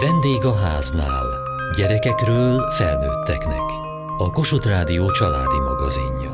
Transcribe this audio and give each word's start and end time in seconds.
Vendég 0.00 0.44
a 0.44 0.54
háznál. 0.54 1.26
Gyerekekről 1.76 2.70
felnőtteknek. 2.70 3.62
A 4.18 4.30
Kossuth 4.30 4.66
Rádió 4.66 5.10
családi 5.10 5.58
magazinja. 5.58 6.30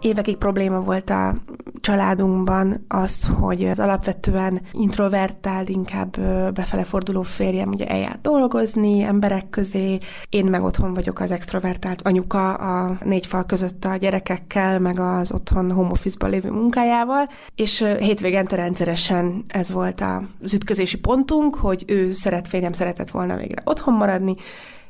Évekig 0.00 0.36
probléma 0.36 0.80
volt 0.80 1.10
a 1.10 1.34
családunkban 1.80 2.84
az, 2.88 3.30
hogy 3.40 3.64
az 3.64 3.78
alapvetően 3.78 4.60
introvertált, 4.72 5.68
inkább 5.68 6.20
befele 6.54 6.84
forduló 6.84 7.22
férjem 7.22 7.68
ugye 7.68 7.86
eljár 7.86 8.18
dolgozni 8.22 9.02
emberek 9.02 9.50
közé, 9.50 9.98
én 10.28 10.44
meg 10.44 10.62
otthon 10.62 10.94
vagyok 10.94 11.20
az 11.20 11.30
extrovertált 11.30 12.02
anyuka 12.02 12.54
a 12.54 12.96
négy 13.04 13.26
fal 13.26 13.46
között 13.46 13.84
a 13.84 13.96
gyerekekkel, 13.96 14.78
meg 14.78 15.00
az 15.00 15.32
otthon 15.32 15.72
home 15.72 15.90
office 15.90 16.26
lévő 16.26 16.50
munkájával, 16.50 17.28
és 17.54 17.84
hétvégente 17.98 18.56
rendszeresen 18.56 19.44
ez 19.48 19.72
volt 19.72 20.04
az 20.42 20.54
ütközési 20.54 20.98
pontunk, 20.98 21.54
hogy 21.54 21.84
ő 21.86 22.12
szeret, 22.12 22.48
férjem 22.48 22.72
szeretett 22.72 23.10
volna 23.10 23.36
végre 23.36 23.62
otthon 23.64 23.94
maradni, 23.94 24.36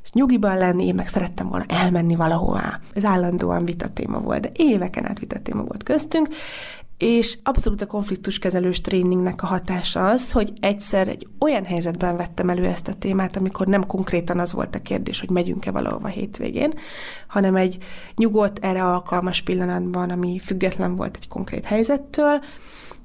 és 0.03 0.13
nyugiban 0.13 0.57
lenni, 0.57 0.87
én 0.87 0.95
meg 0.95 1.09
szerettem 1.09 1.49
volna 1.49 1.65
elmenni 1.69 2.17
valahová. 2.17 2.81
Ez 2.95 3.05
állandóan 3.05 3.65
vitatéma 3.65 4.21
volt, 4.21 4.41
de 4.41 4.51
éveken 4.55 5.09
át 5.09 5.19
vitatéma 5.19 5.63
volt 5.63 5.83
köztünk, 5.83 6.29
és 7.01 7.39
abszolút 7.43 7.81
a 7.81 7.87
konfliktuskezelős 7.87 8.81
tréningnek 8.81 9.43
a 9.43 9.47
hatása 9.47 10.09
az, 10.09 10.33
hogy 10.33 10.53
egyszer 10.61 11.09
egy 11.09 11.27
olyan 11.39 11.65
helyzetben 11.65 12.17
vettem 12.17 12.51
elő 12.51 12.65
ezt 12.65 12.89
a 12.89 12.95
témát, 12.95 13.37
amikor 13.37 13.67
nem 13.67 13.87
konkrétan 13.87 14.39
az 14.39 14.53
volt 14.53 14.75
a 14.75 14.83
kérdés, 14.83 15.21
hogy 15.21 15.31
megyünk-e 15.31 15.71
valahova 15.71 16.09
hétvégén, 16.09 16.75
hanem 17.27 17.57
egy 17.57 17.79
nyugodt, 18.17 18.59
erre 18.59 18.85
alkalmas 18.85 19.43
pillanatban, 19.43 20.11
ami 20.11 20.39
független 20.39 20.97
volt 20.97 21.17
egy 21.17 21.29
konkrét 21.29 21.65
helyzettől, 21.65 22.41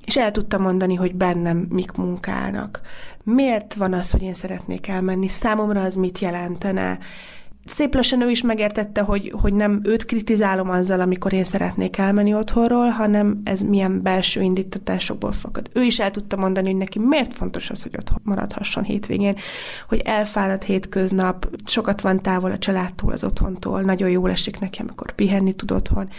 és 0.06 0.18
el 0.18 0.32
tudtam 0.32 0.62
mondani, 0.62 0.96
hogy 0.96 1.16
bennem 1.16 1.58
mik 1.70 1.92
munkálnak. 1.92 2.82
Miért 3.24 3.74
van 3.74 3.94
az, 3.94 4.12
hogy 4.12 4.22
én 4.22 4.34
szeretnék 4.34 4.88
elmenni? 4.88 5.28
Számomra 5.28 5.82
az 5.82 5.96
mit 5.96 6.20
jelentene? 6.20 7.00
Szép 7.66 7.96
lassan 7.96 8.22
ő 8.22 8.30
is 8.30 8.42
megértette, 8.42 9.02
hogy, 9.02 9.34
hogy 9.42 9.54
nem 9.54 9.80
őt 9.84 10.06
kritizálom 10.06 10.70
azzal, 10.70 11.00
amikor 11.00 11.34
én 11.34 11.44
szeretnék 11.44 11.98
elmenni 11.98 12.34
otthonról, 12.34 12.88
hanem 12.90 13.42
ez 13.44 13.62
milyen 13.62 14.02
belső 14.02 14.42
indítatásokból 14.42 15.32
fakad. 15.32 15.70
Ő 15.74 15.84
is 15.84 16.00
el 16.00 16.12
tudta 16.12 16.36
mondani, 16.36 16.68
hogy 16.68 16.78
neki 16.78 17.00
miért 17.00 17.34
fontos 17.34 17.70
az, 17.70 17.84
hogy 17.84 17.96
otthon 17.98 18.20
maradhasson 18.24 18.84
hétvégén, 18.84 19.36
hogy 19.88 20.00
elfáradt 20.00 20.64
hétköznap, 20.64 21.50
sokat 21.66 22.02
van 22.02 22.22
távol 22.22 22.52
a 22.52 22.58
családtól, 22.58 23.12
az 23.12 23.24
otthontól, 23.24 23.82
nagyon 23.82 24.10
jól 24.10 24.32
esik 24.32 24.60
neki, 24.60 24.82
amikor 24.82 25.12
pihenni 25.12 25.54
tud 25.54 25.72
otthon. 25.72 26.10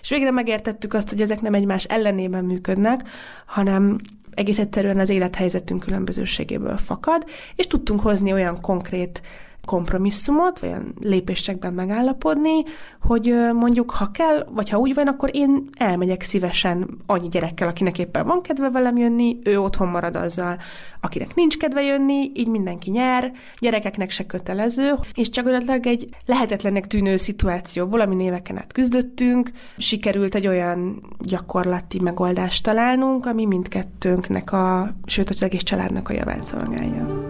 És 0.00 0.08
végre 0.08 0.30
megértettük 0.30 0.94
azt, 0.94 1.08
hogy 1.08 1.20
ezek 1.20 1.40
nem 1.40 1.54
egymás 1.54 1.84
ellenében 1.84 2.44
működnek, 2.44 3.08
hanem 3.46 3.98
egész 4.34 4.58
egyszerűen 4.58 4.98
az 4.98 5.08
élethelyzetünk 5.08 5.80
különbözőségéből 5.80 6.76
fakad, 6.76 7.24
és 7.54 7.66
tudtunk 7.66 8.00
hozni 8.00 8.32
olyan 8.32 8.60
konkrét 8.60 9.22
kompromisszumot, 9.66 10.58
vagy 10.58 10.68
olyan 10.68 10.94
lépésekben 11.00 11.72
megállapodni, 11.72 12.62
hogy 13.02 13.34
mondjuk, 13.52 13.90
ha 13.90 14.10
kell, 14.10 14.46
vagy 14.50 14.70
ha 14.70 14.78
úgy 14.78 14.94
van, 14.94 15.06
akkor 15.06 15.30
én 15.32 15.68
elmegyek 15.78 16.22
szívesen 16.22 16.88
annyi 17.06 17.28
gyerekkel, 17.28 17.68
akinek 17.68 17.98
éppen 17.98 18.26
van 18.26 18.42
kedve 18.42 18.70
velem 18.70 18.96
jönni, 18.96 19.38
ő 19.44 19.60
otthon 19.60 19.88
marad 19.88 20.16
azzal, 20.16 20.56
akinek 21.00 21.34
nincs 21.34 21.56
kedve 21.56 21.82
jönni, 21.82 22.30
így 22.34 22.48
mindenki 22.48 22.90
nyer, 22.90 23.32
gyerekeknek 23.58 24.10
se 24.10 24.26
kötelező, 24.26 24.94
és 25.14 25.30
gyakorlatilag 25.30 25.86
egy 25.86 26.08
lehetetlennek 26.26 26.86
tűnő 26.86 27.16
szituációból, 27.16 28.00
ami 28.00 28.24
éveken 28.24 28.58
át 28.58 28.72
küzdöttünk, 28.72 29.50
sikerült 29.76 30.34
egy 30.34 30.46
olyan 30.46 31.02
gyakorlati 31.18 32.00
megoldást 32.00 32.64
találnunk, 32.64 33.26
ami 33.26 33.46
mindkettőnknek 33.46 34.52
a, 34.52 34.94
sőt 35.06 35.30
az 35.30 35.42
egész 35.42 35.62
családnak 35.62 36.08
a 36.08 36.12
javát 36.12 36.44
szolgálja. 36.44 37.25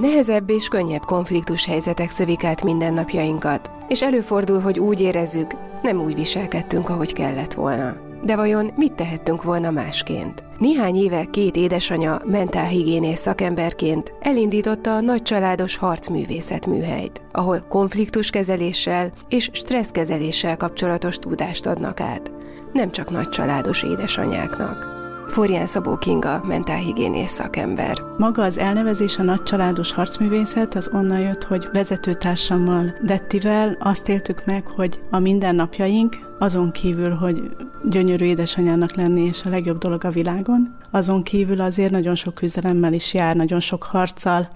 Nehezebb 0.00 0.50
és 0.50 0.68
könnyebb 0.68 1.04
konfliktus 1.04 1.66
helyzetek 1.66 2.10
szövik 2.10 2.44
át 2.44 2.64
mindennapjainkat, 2.64 3.70
és 3.88 4.02
előfordul, 4.02 4.60
hogy 4.60 4.78
úgy 4.78 5.00
érezzük, 5.00 5.50
nem 5.82 6.00
úgy 6.00 6.14
viselkedtünk, 6.14 6.88
ahogy 6.88 7.12
kellett 7.12 7.54
volna. 7.54 7.96
De 8.22 8.36
vajon 8.36 8.70
mit 8.76 8.92
tehettünk 8.92 9.42
volna 9.42 9.70
másként? 9.70 10.44
Néhány 10.58 10.96
éve 10.96 11.24
két 11.24 11.56
édesanya 11.56 12.20
mentálhigiénész 12.24 13.20
szakemberként 13.20 14.12
elindította 14.20 14.94
a 14.94 15.00
nagycsaládos 15.00 15.76
harcművészet 15.76 16.66
műhelyt, 16.66 17.22
ahol 17.32 17.60
konfliktuskezeléssel 17.68 19.12
és 19.28 19.50
stresszkezeléssel 19.52 20.56
kapcsolatos 20.56 21.18
tudást 21.18 21.66
adnak 21.66 22.00
át, 22.00 22.32
nem 22.72 22.90
csak 22.90 23.10
nagycsaládos 23.10 23.82
édesanyáknak. 23.82 24.97
Forján 25.28 25.66
Szabó 25.66 25.96
Kinga, 25.96 26.40
mentálhigiénész 26.44 27.30
szakember. 27.30 27.98
Maga 28.16 28.42
az 28.42 28.58
elnevezés 28.58 29.18
a 29.18 29.22
nagycsaládos 29.22 29.92
harcművészet 29.92 30.74
az 30.74 30.90
onnan 30.92 31.20
jött, 31.20 31.44
hogy 31.44 31.68
vezetőtársammal 31.72 32.94
Dettivel 33.02 33.76
azt 33.80 34.08
éltük 34.08 34.44
meg, 34.44 34.66
hogy 34.66 35.00
a 35.10 35.18
mindennapjaink 35.18 36.27
azon 36.38 36.70
kívül, 36.70 37.10
hogy 37.14 37.56
gyönyörű 37.90 38.24
édesanyának 38.24 38.94
lenni 38.94 39.24
és 39.24 39.44
a 39.44 39.48
legjobb 39.48 39.78
dolog 39.78 40.04
a 40.04 40.10
világon, 40.10 40.76
azon 40.90 41.22
kívül 41.22 41.60
azért 41.60 41.90
nagyon 41.90 42.14
sok 42.14 42.34
küzdelemmel 42.34 42.92
is 42.92 43.14
jár, 43.14 43.36
nagyon 43.36 43.60
sok 43.60 43.82
harccal, 43.82 44.48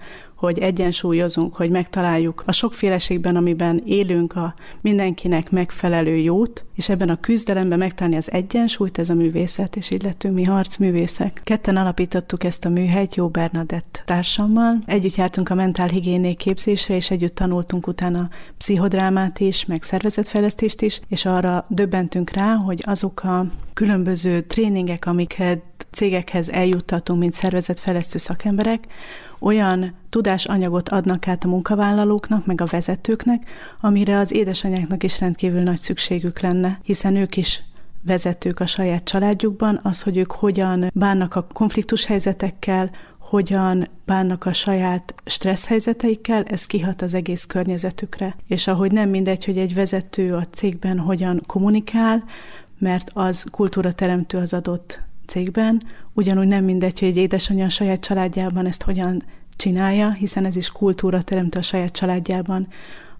hogy 0.43 0.59
egyensúlyozunk, 0.59 1.55
hogy 1.55 1.69
megtaláljuk 1.69 2.43
a 2.45 2.51
sokféleségben, 2.51 3.35
amiben 3.35 3.81
élünk 3.85 4.35
a 4.35 4.53
mindenkinek 4.81 5.51
megfelelő 5.51 6.15
jót, 6.15 6.65
és 6.75 6.89
ebben 6.89 7.09
a 7.09 7.19
küzdelemben 7.19 7.77
megtalálni 7.77 8.17
az 8.17 8.31
egyensúlyt, 8.31 8.97
ez 8.97 9.09
a 9.09 9.13
művészet, 9.13 9.75
és 9.75 9.91
így 9.91 10.03
lettünk 10.03 10.35
mi 10.35 10.43
harcművészek. 10.43 11.41
Ketten 11.43 11.77
alapítottuk 11.77 12.43
ezt 12.43 12.65
a 12.65 12.69
műhelyt 12.69 13.15
Jó 13.15 13.27
Bernadett 13.27 14.03
társammal. 14.05 14.77
Együtt 14.85 15.15
jártunk 15.15 15.49
a 15.49 15.55
mentálhigiénék 15.55 16.37
képzésre, 16.37 16.95
és 16.95 17.11
együtt 17.11 17.35
tanultunk 17.35 17.87
utána 17.87 18.29
pszichodrámát 18.57 19.39
is, 19.39 19.65
meg 19.65 19.83
szervezetfejlesztést 19.83 20.81
is, 20.81 21.01
és 21.07 21.25
arra 21.25 21.65
döbbentünk 21.73 22.29
rá, 22.29 22.53
hogy 22.53 22.81
azok 22.85 23.23
a 23.23 23.45
különböző 23.73 24.41
tréningek, 24.41 25.05
amiket 25.05 25.61
cégekhez 25.91 26.49
eljuttatunk, 26.49 27.19
mint 27.19 27.33
szervezetfejlesztő 27.33 28.17
szakemberek, 28.17 28.87
olyan 29.39 29.93
tudásanyagot 30.09 30.89
adnak 30.89 31.27
át 31.27 31.43
a 31.43 31.47
munkavállalóknak, 31.47 32.45
meg 32.45 32.61
a 32.61 32.65
vezetőknek, 32.65 33.43
amire 33.81 34.17
az 34.17 34.33
édesanyáknak 34.33 35.03
is 35.03 35.19
rendkívül 35.19 35.61
nagy 35.61 35.79
szükségük 35.79 36.39
lenne, 36.39 36.79
hiszen 36.83 37.15
ők 37.15 37.37
is 37.37 37.61
vezetők 38.05 38.59
a 38.59 38.65
saját 38.65 39.03
családjukban, 39.03 39.79
az, 39.83 40.01
hogy 40.01 40.17
ők 40.17 40.31
hogyan 40.31 40.91
bánnak 40.93 41.35
a 41.35 41.47
konfliktus 41.53 42.05
helyzetekkel, 42.05 42.91
hogyan 43.33 43.87
bánnak 44.05 44.45
a 44.45 44.53
saját 44.53 45.15
stressz 45.25 45.65
helyzeteikkel, 45.65 46.43
ez 46.43 46.65
kihat 46.65 47.01
az 47.01 47.13
egész 47.13 47.45
környezetükre. 47.45 48.35
És 48.47 48.67
ahogy 48.67 48.91
nem 48.91 49.09
mindegy, 49.09 49.45
hogy 49.45 49.57
egy 49.57 49.73
vezető 49.73 50.33
a 50.33 50.45
cégben 50.45 50.99
hogyan 50.99 51.41
kommunikál, 51.47 52.23
mert 52.77 53.09
az 53.13 53.45
kultúra 53.51 53.91
teremtő 53.91 54.37
az 54.37 54.53
adott 54.53 55.01
cégben, 55.25 55.83
ugyanúgy 56.13 56.47
nem 56.47 56.63
mindegy, 56.63 56.99
hogy 56.99 57.07
egy 57.07 57.17
édesanyja 57.17 57.65
a 57.65 57.69
saját 57.69 57.99
családjában 57.99 58.65
ezt 58.65 58.83
hogyan 58.83 59.23
csinálja, 59.55 60.11
hiszen 60.11 60.45
ez 60.45 60.55
is 60.55 60.69
kultúra 60.69 61.21
teremtő 61.21 61.59
a 61.59 61.61
saját 61.61 61.91
családjában. 61.91 62.67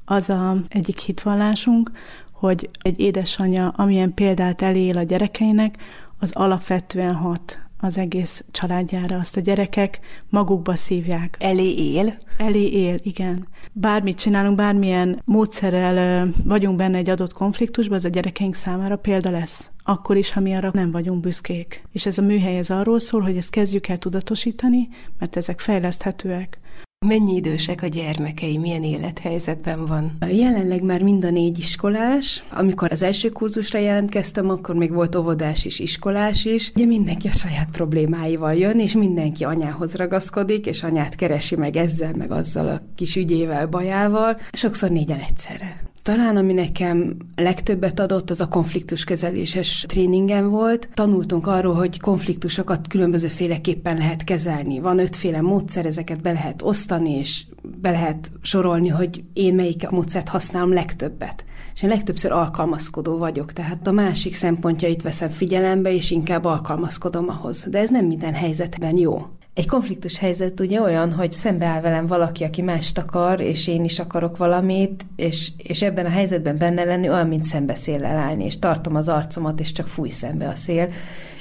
Az 0.05 0.29
a 0.29 0.55
egyik 0.69 0.99
hitvallásunk, 0.99 1.91
hogy 2.31 2.69
egy 2.81 2.99
édesanyja, 2.99 3.67
amilyen 3.75 4.13
példát 4.13 4.61
elél 4.61 4.97
a 4.97 5.03
gyerekeinek, 5.03 5.75
az 6.19 6.31
alapvetően 6.31 7.15
hat 7.15 7.62
az 7.83 7.97
egész 7.97 8.43
családjára. 8.51 9.17
Azt 9.17 9.37
a 9.37 9.41
gyerekek 9.41 9.99
magukba 10.29 10.75
szívják. 10.75 11.37
Elé 11.39 11.73
él? 11.73 12.13
Elé 12.37 12.67
él, 12.67 12.97
igen. 13.03 13.47
Bármit 13.71 14.17
csinálunk, 14.17 14.55
bármilyen 14.55 15.21
módszerrel 15.25 16.27
vagyunk 16.43 16.75
benne 16.75 16.97
egy 16.97 17.09
adott 17.09 17.33
konfliktusban, 17.33 17.97
az 17.97 18.05
a 18.05 18.09
gyerekeink 18.09 18.55
számára 18.55 18.95
példa 18.95 19.29
lesz. 19.29 19.69
Akkor 19.83 20.17
is, 20.17 20.31
ha 20.31 20.39
mi 20.39 20.53
arra 20.53 20.69
nem 20.73 20.91
vagyunk 20.91 21.19
büszkék. 21.19 21.83
És 21.91 22.05
ez 22.05 22.17
a 22.17 22.21
műhely 22.21 22.57
ez 22.57 22.69
arról 22.69 22.99
szól, 22.99 23.21
hogy 23.21 23.37
ezt 23.37 23.49
kezdjük 23.49 23.87
el 23.87 23.97
tudatosítani, 23.97 24.87
mert 25.19 25.35
ezek 25.35 25.59
fejleszthetőek. 25.59 26.59
Mennyi 27.03 27.35
idősek 27.35 27.81
a 27.81 27.87
gyermekei, 27.87 28.57
milyen 28.57 28.83
élethelyzetben 28.83 29.85
van? 29.85 30.17
Jelenleg 30.31 30.83
már 30.83 31.01
mind 31.01 31.25
a 31.25 31.29
négy 31.29 31.57
iskolás. 31.57 32.43
Amikor 32.51 32.91
az 32.91 33.03
első 33.03 33.29
kurzusra 33.29 33.79
jelentkeztem, 33.79 34.49
akkor 34.49 34.75
még 34.75 34.93
volt 34.93 35.15
óvodás 35.15 35.65
és 35.65 35.79
iskolás 35.79 36.45
is. 36.45 36.71
Ugye 36.75 36.85
mindenki 36.85 37.27
a 37.27 37.31
saját 37.31 37.69
problémáival 37.71 38.53
jön, 38.53 38.79
és 38.79 38.93
mindenki 38.93 39.43
anyához 39.43 39.95
ragaszkodik, 39.95 40.65
és 40.65 40.83
anyát 40.83 41.15
keresi 41.15 41.55
meg 41.55 41.75
ezzel, 41.75 42.13
meg 42.17 42.31
azzal 42.31 42.67
a 42.67 42.81
kis 42.95 43.15
ügyével, 43.15 43.67
bajával. 43.67 44.37
Sokszor 44.51 44.89
négyen 44.89 45.19
egyszerre. 45.19 45.92
Talán 46.03 46.37
ami 46.37 46.53
nekem 46.53 47.17
legtöbbet 47.35 47.99
adott, 47.99 48.29
az 48.29 48.41
a 48.41 48.47
konfliktuskezeléses 48.47 49.85
tréningen 49.87 50.49
volt. 50.49 50.89
Tanultunk 50.93 51.47
arról, 51.47 51.73
hogy 51.73 51.99
konfliktusokat 51.99 52.87
különböző 52.87 53.27
féleképpen 53.27 53.97
lehet 53.97 54.23
kezelni. 54.23 54.79
Van 54.79 54.99
ötféle 54.99 55.41
módszer, 55.41 55.85
ezeket 55.85 56.21
be 56.21 56.31
lehet 56.31 56.61
osztani, 56.61 57.11
és 57.11 57.45
be 57.81 57.91
lehet 57.91 58.31
sorolni, 58.41 58.87
hogy 58.87 59.23
én 59.33 59.53
melyik 59.55 59.89
módszert 59.89 60.29
használom 60.29 60.73
legtöbbet. 60.73 61.45
És 61.73 61.81
én 61.81 61.89
legtöbbször 61.89 62.31
alkalmazkodó 62.31 63.17
vagyok, 63.17 63.53
tehát 63.53 63.87
a 63.87 63.91
másik 63.91 64.33
szempontjait 64.33 65.01
veszem 65.01 65.29
figyelembe, 65.29 65.93
és 65.93 66.11
inkább 66.11 66.45
alkalmazkodom 66.45 67.29
ahhoz. 67.29 67.65
De 67.69 67.79
ez 67.79 67.89
nem 67.89 68.05
minden 68.05 68.33
helyzetben 68.33 68.97
jó. 68.97 69.25
Egy 69.53 69.67
konfliktus 69.67 70.17
helyzet 70.17 70.59
ugye 70.59 70.81
olyan, 70.81 71.11
hogy 71.11 71.31
szembeáll 71.31 71.81
velem 71.81 72.05
valaki, 72.05 72.43
aki 72.43 72.61
mást 72.61 72.97
akar, 72.97 73.39
és 73.39 73.67
én 73.67 73.83
is 73.83 73.99
akarok 73.99 74.37
valamit, 74.37 75.05
és, 75.15 75.51
és 75.57 75.81
ebben 75.81 76.05
a 76.05 76.09
helyzetben 76.09 76.57
benne 76.57 76.83
lenni 76.83 77.09
olyan, 77.09 77.27
mint 77.27 77.43
szembeszéllel 77.43 78.17
állni, 78.17 78.45
és 78.45 78.59
tartom 78.59 78.95
az 78.95 79.09
arcomat, 79.09 79.59
és 79.59 79.71
csak 79.71 79.87
fúj 79.87 80.09
szembe 80.09 80.47
a 80.47 80.55
szél. 80.55 80.89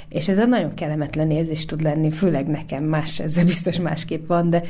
És 0.08 0.28
ez 0.28 0.38
egy 0.38 0.48
nagyon 0.48 0.74
kellemetlen 0.74 1.30
érzés 1.30 1.64
tud 1.64 1.82
lenni, 1.82 2.10
főleg 2.10 2.46
nekem 2.46 2.84
más, 2.84 3.20
ez 3.20 3.44
biztos 3.44 3.80
másképp 3.80 4.26
van, 4.26 4.50
de 4.50 4.62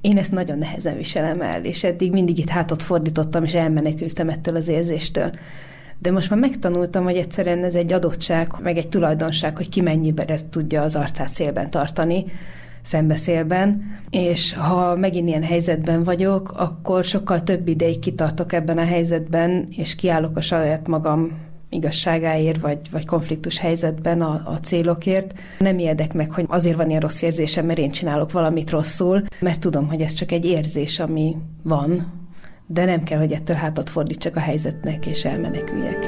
én 0.00 0.18
ezt 0.18 0.32
nagyon 0.32 0.58
nehezen 0.58 0.96
viselem 0.96 1.40
el, 1.40 1.64
és 1.64 1.84
eddig 1.84 2.12
mindig 2.12 2.38
itt 2.38 2.48
hátat 2.48 2.82
fordítottam, 2.82 3.44
és 3.44 3.54
elmenekültem 3.54 4.28
ettől 4.28 4.56
az 4.56 4.68
érzéstől. 4.68 5.30
De 5.98 6.10
most 6.10 6.30
már 6.30 6.38
megtanultam, 6.38 7.04
hogy 7.04 7.16
egyszerűen 7.16 7.64
ez 7.64 7.74
egy 7.74 7.92
adottság, 7.92 8.52
meg 8.62 8.76
egy 8.76 8.88
tulajdonság, 8.88 9.56
hogy 9.56 9.68
ki 9.68 9.80
mennyibe 9.80 10.40
tudja 10.50 10.82
az 10.82 10.96
arcát 10.96 11.32
szélben 11.32 11.70
tartani, 11.70 12.24
szembeszélben, 12.88 13.98
és 14.10 14.54
ha 14.54 14.96
megint 14.96 15.28
ilyen 15.28 15.42
helyzetben 15.42 16.04
vagyok, 16.04 16.52
akkor 16.56 17.04
sokkal 17.04 17.42
több 17.42 17.68
ideig 17.68 17.98
kitartok 17.98 18.52
ebben 18.52 18.78
a 18.78 18.84
helyzetben, 18.84 19.68
és 19.76 19.94
kiállok 19.94 20.36
a 20.36 20.40
saját 20.40 20.86
magam 20.86 21.46
igazságáért, 21.70 22.60
vagy, 22.60 22.78
vagy 22.90 23.06
konfliktus 23.06 23.58
helyzetben 23.58 24.20
a, 24.20 24.42
a 24.44 24.58
célokért. 24.62 25.34
Nem 25.58 25.78
ijedek 25.78 26.14
meg, 26.14 26.32
hogy 26.32 26.44
azért 26.48 26.76
van 26.76 26.88
ilyen 26.88 27.00
rossz 27.00 27.22
érzésem, 27.22 27.66
mert 27.66 27.78
én 27.78 27.90
csinálok 27.90 28.32
valamit 28.32 28.70
rosszul, 28.70 29.22
mert 29.40 29.60
tudom, 29.60 29.88
hogy 29.88 30.00
ez 30.00 30.12
csak 30.12 30.32
egy 30.32 30.44
érzés, 30.44 30.98
ami 31.00 31.36
van, 31.62 32.12
de 32.66 32.84
nem 32.84 33.02
kell, 33.02 33.18
hogy 33.18 33.32
ettől 33.32 33.56
hátat 33.56 33.90
fordítsak 33.90 34.36
a 34.36 34.40
helyzetnek, 34.40 35.06
és 35.06 35.24
elmeneküljek. 35.24 36.06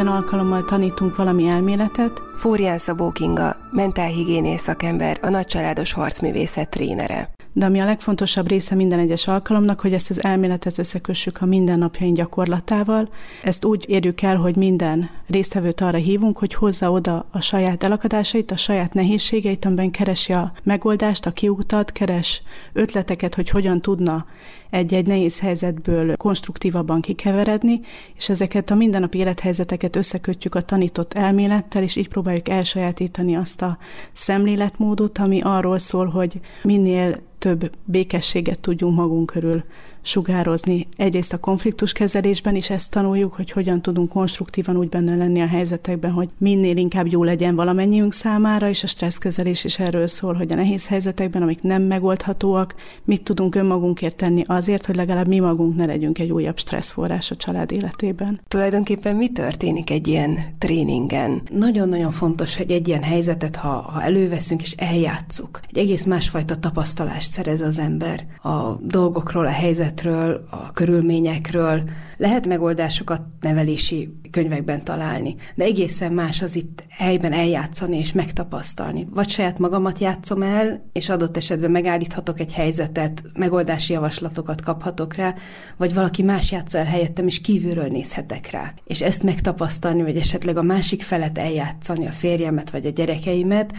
Minden 0.00 0.18
alkalommal 0.18 0.64
tanítunk 0.64 1.16
valami 1.16 1.46
elméletet. 1.46 2.22
Fórián 2.36 2.78
Szabó 2.78 3.10
Kinga, 3.10 3.56
mentálhigiénész 3.70 4.62
szakember, 4.62 5.18
a 5.22 5.28
nagycsaládos 5.28 5.92
harcművészet 5.92 6.68
trénere. 6.68 7.30
De 7.52 7.66
ami 7.66 7.80
a 7.80 7.84
legfontosabb 7.84 8.48
része 8.48 8.74
minden 8.74 8.98
egyes 8.98 9.26
alkalomnak, 9.26 9.80
hogy 9.80 9.92
ezt 9.92 10.10
az 10.10 10.24
elméletet 10.24 10.78
összekössük 10.78 11.40
a 11.40 11.46
mindennapjaink 11.46 12.16
gyakorlatával. 12.16 13.08
Ezt 13.42 13.64
úgy 13.64 13.84
érjük 13.88 14.20
el, 14.20 14.36
hogy 14.36 14.56
minden 14.56 15.10
résztvevőt 15.26 15.80
arra 15.80 15.98
hívunk, 15.98 16.38
hogy 16.38 16.54
hozza 16.54 16.90
oda 16.90 17.26
a 17.30 17.40
saját 17.40 17.82
elakadásait, 17.82 18.50
a 18.50 18.56
saját 18.56 18.94
nehézségeit, 18.94 19.64
amiben 19.64 19.90
keresi 19.90 20.32
a 20.32 20.52
megoldást, 20.62 21.26
a 21.26 21.30
kiutat, 21.30 21.92
keres 21.92 22.42
ötleteket, 22.72 23.34
hogy 23.34 23.50
hogyan 23.50 23.80
tudna 23.80 24.26
egy-egy 24.70 25.06
nehéz 25.06 25.40
helyzetből 25.40 26.16
konstruktívabban 26.16 27.00
kikeveredni, 27.00 27.80
és 28.16 28.28
ezeket 28.28 28.70
a 28.70 28.74
mindennapi 28.74 29.18
élethelyzeteket 29.18 29.96
összekötjük 29.96 30.54
a 30.54 30.60
tanított 30.60 31.12
elmélettel, 31.12 31.82
és 31.82 31.96
így 31.96 32.08
próbáljuk 32.08 32.48
elsajátítani 32.48 33.36
azt 33.36 33.62
a 33.62 33.78
szemléletmódot, 34.12 35.18
ami 35.18 35.40
arról 35.40 35.78
szól, 35.78 36.06
hogy 36.06 36.40
minél 36.62 37.28
több 37.40 37.70
békességet 37.84 38.60
tudjunk 38.60 38.96
magunk 38.96 39.26
körül 39.26 39.64
sugározni. 40.02 40.86
Egyrészt 40.96 41.32
a 41.32 41.38
konfliktus 41.38 41.92
kezelésben 41.92 42.54
is 42.54 42.70
ezt 42.70 42.90
tanuljuk, 42.90 43.32
hogy 43.32 43.50
hogyan 43.50 43.82
tudunk 43.82 44.08
konstruktívan 44.08 44.76
úgy 44.76 44.88
benne 44.88 45.16
lenni 45.16 45.40
a 45.42 45.46
helyzetekben, 45.46 46.10
hogy 46.10 46.28
minél 46.38 46.76
inkább 46.76 47.06
jó 47.06 47.24
legyen 47.24 47.54
valamennyiünk 47.54 48.12
számára, 48.12 48.68
és 48.68 48.82
a 48.82 48.86
stresszkezelés 48.86 49.64
is 49.64 49.78
erről 49.78 50.06
szól, 50.06 50.34
hogy 50.34 50.52
a 50.52 50.54
nehéz 50.54 50.86
helyzetekben, 50.86 51.42
amik 51.42 51.62
nem 51.62 51.82
megoldhatóak, 51.82 52.74
mit 53.04 53.22
tudunk 53.22 53.54
önmagunkért 53.54 54.16
tenni 54.16 54.44
azért, 54.46 54.86
hogy 54.86 54.96
legalább 54.96 55.28
mi 55.28 55.38
magunk 55.38 55.76
ne 55.76 55.86
legyünk 55.86 56.18
egy 56.18 56.30
újabb 56.30 56.58
stresszforrás 56.58 57.30
a 57.30 57.36
család 57.36 57.72
életében. 57.72 58.40
Tulajdonképpen 58.48 59.16
mi 59.16 59.32
történik 59.32 59.90
egy 59.90 60.08
ilyen 60.08 60.38
tréningen? 60.58 61.42
Nagyon-nagyon 61.50 62.10
fontos, 62.10 62.56
hogy 62.56 62.70
egy 62.70 62.88
ilyen 62.88 63.02
helyzetet, 63.02 63.56
ha, 63.56 63.68
ha 63.68 64.02
előveszünk 64.02 64.62
és 64.62 64.72
eljátszuk, 64.72 65.60
egy 65.68 65.78
egész 65.78 66.04
másfajta 66.04 66.56
tapasztalást 66.56 67.30
szerez 67.30 67.60
az 67.60 67.78
ember 67.78 68.26
a 68.42 68.72
dolgokról, 68.82 69.46
a 69.46 69.50
helyzet 69.50 69.89
helyzetről, 69.90 70.46
a 70.50 70.72
körülményekről. 70.72 71.82
Lehet 72.20 72.46
megoldásokat 72.46 73.22
nevelési 73.40 74.12
könyvekben 74.30 74.84
találni, 74.84 75.36
de 75.54 75.64
egészen 75.64 76.12
más 76.12 76.42
az 76.42 76.56
itt 76.56 76.84
helyben 76.88 77.32
eljátszani 77.32 77.98
és 77.98 78.12
megtapasztalni. 78.12 79.06
Vagy 79.10 79.28
saját 79.28 79.58
magamat 79.58 79.98
játszom 79.98 80.42
el, 80.42 80.84
és 80.92 81.08
adott 81.08 81.36
esetben 81.36 81.70
megállíthatok 81.70 82.40
egy 82.40 82.52
helyzetet, 82.52 83.22
megoldási 83.38 83.92
javaslatokat 83.92 84.60
kaphatok 84.60 85.14
rá, 85.14 85.34
vagy 85.76 85.94
valaki 85.94 86.22
más 86.22 86.50
játsza 86.50 86.78
el 86.78 86.84
helyettem, 86.84 87.26
és 87.26 87.40
kívülről 87.40 87.88
nézhetek 87.88 88.50
rá. 88.50 88.74
És 88.84 89.02
ezt 89.02 89.22
megtapasztalni, 89.22 90.02
vagy 90.02 90.16
esetleg 90.16 90.56
a 90.56 90.62
másik 90.62 91.02
felet 91.02 91.38
eljátszani, 91.38 92.06
a 92.06 92.12
férjemet 92.12 92.70
vagy 92.70 92.86
a 92.86 92.90
gyerekeimet, 92.90 93.72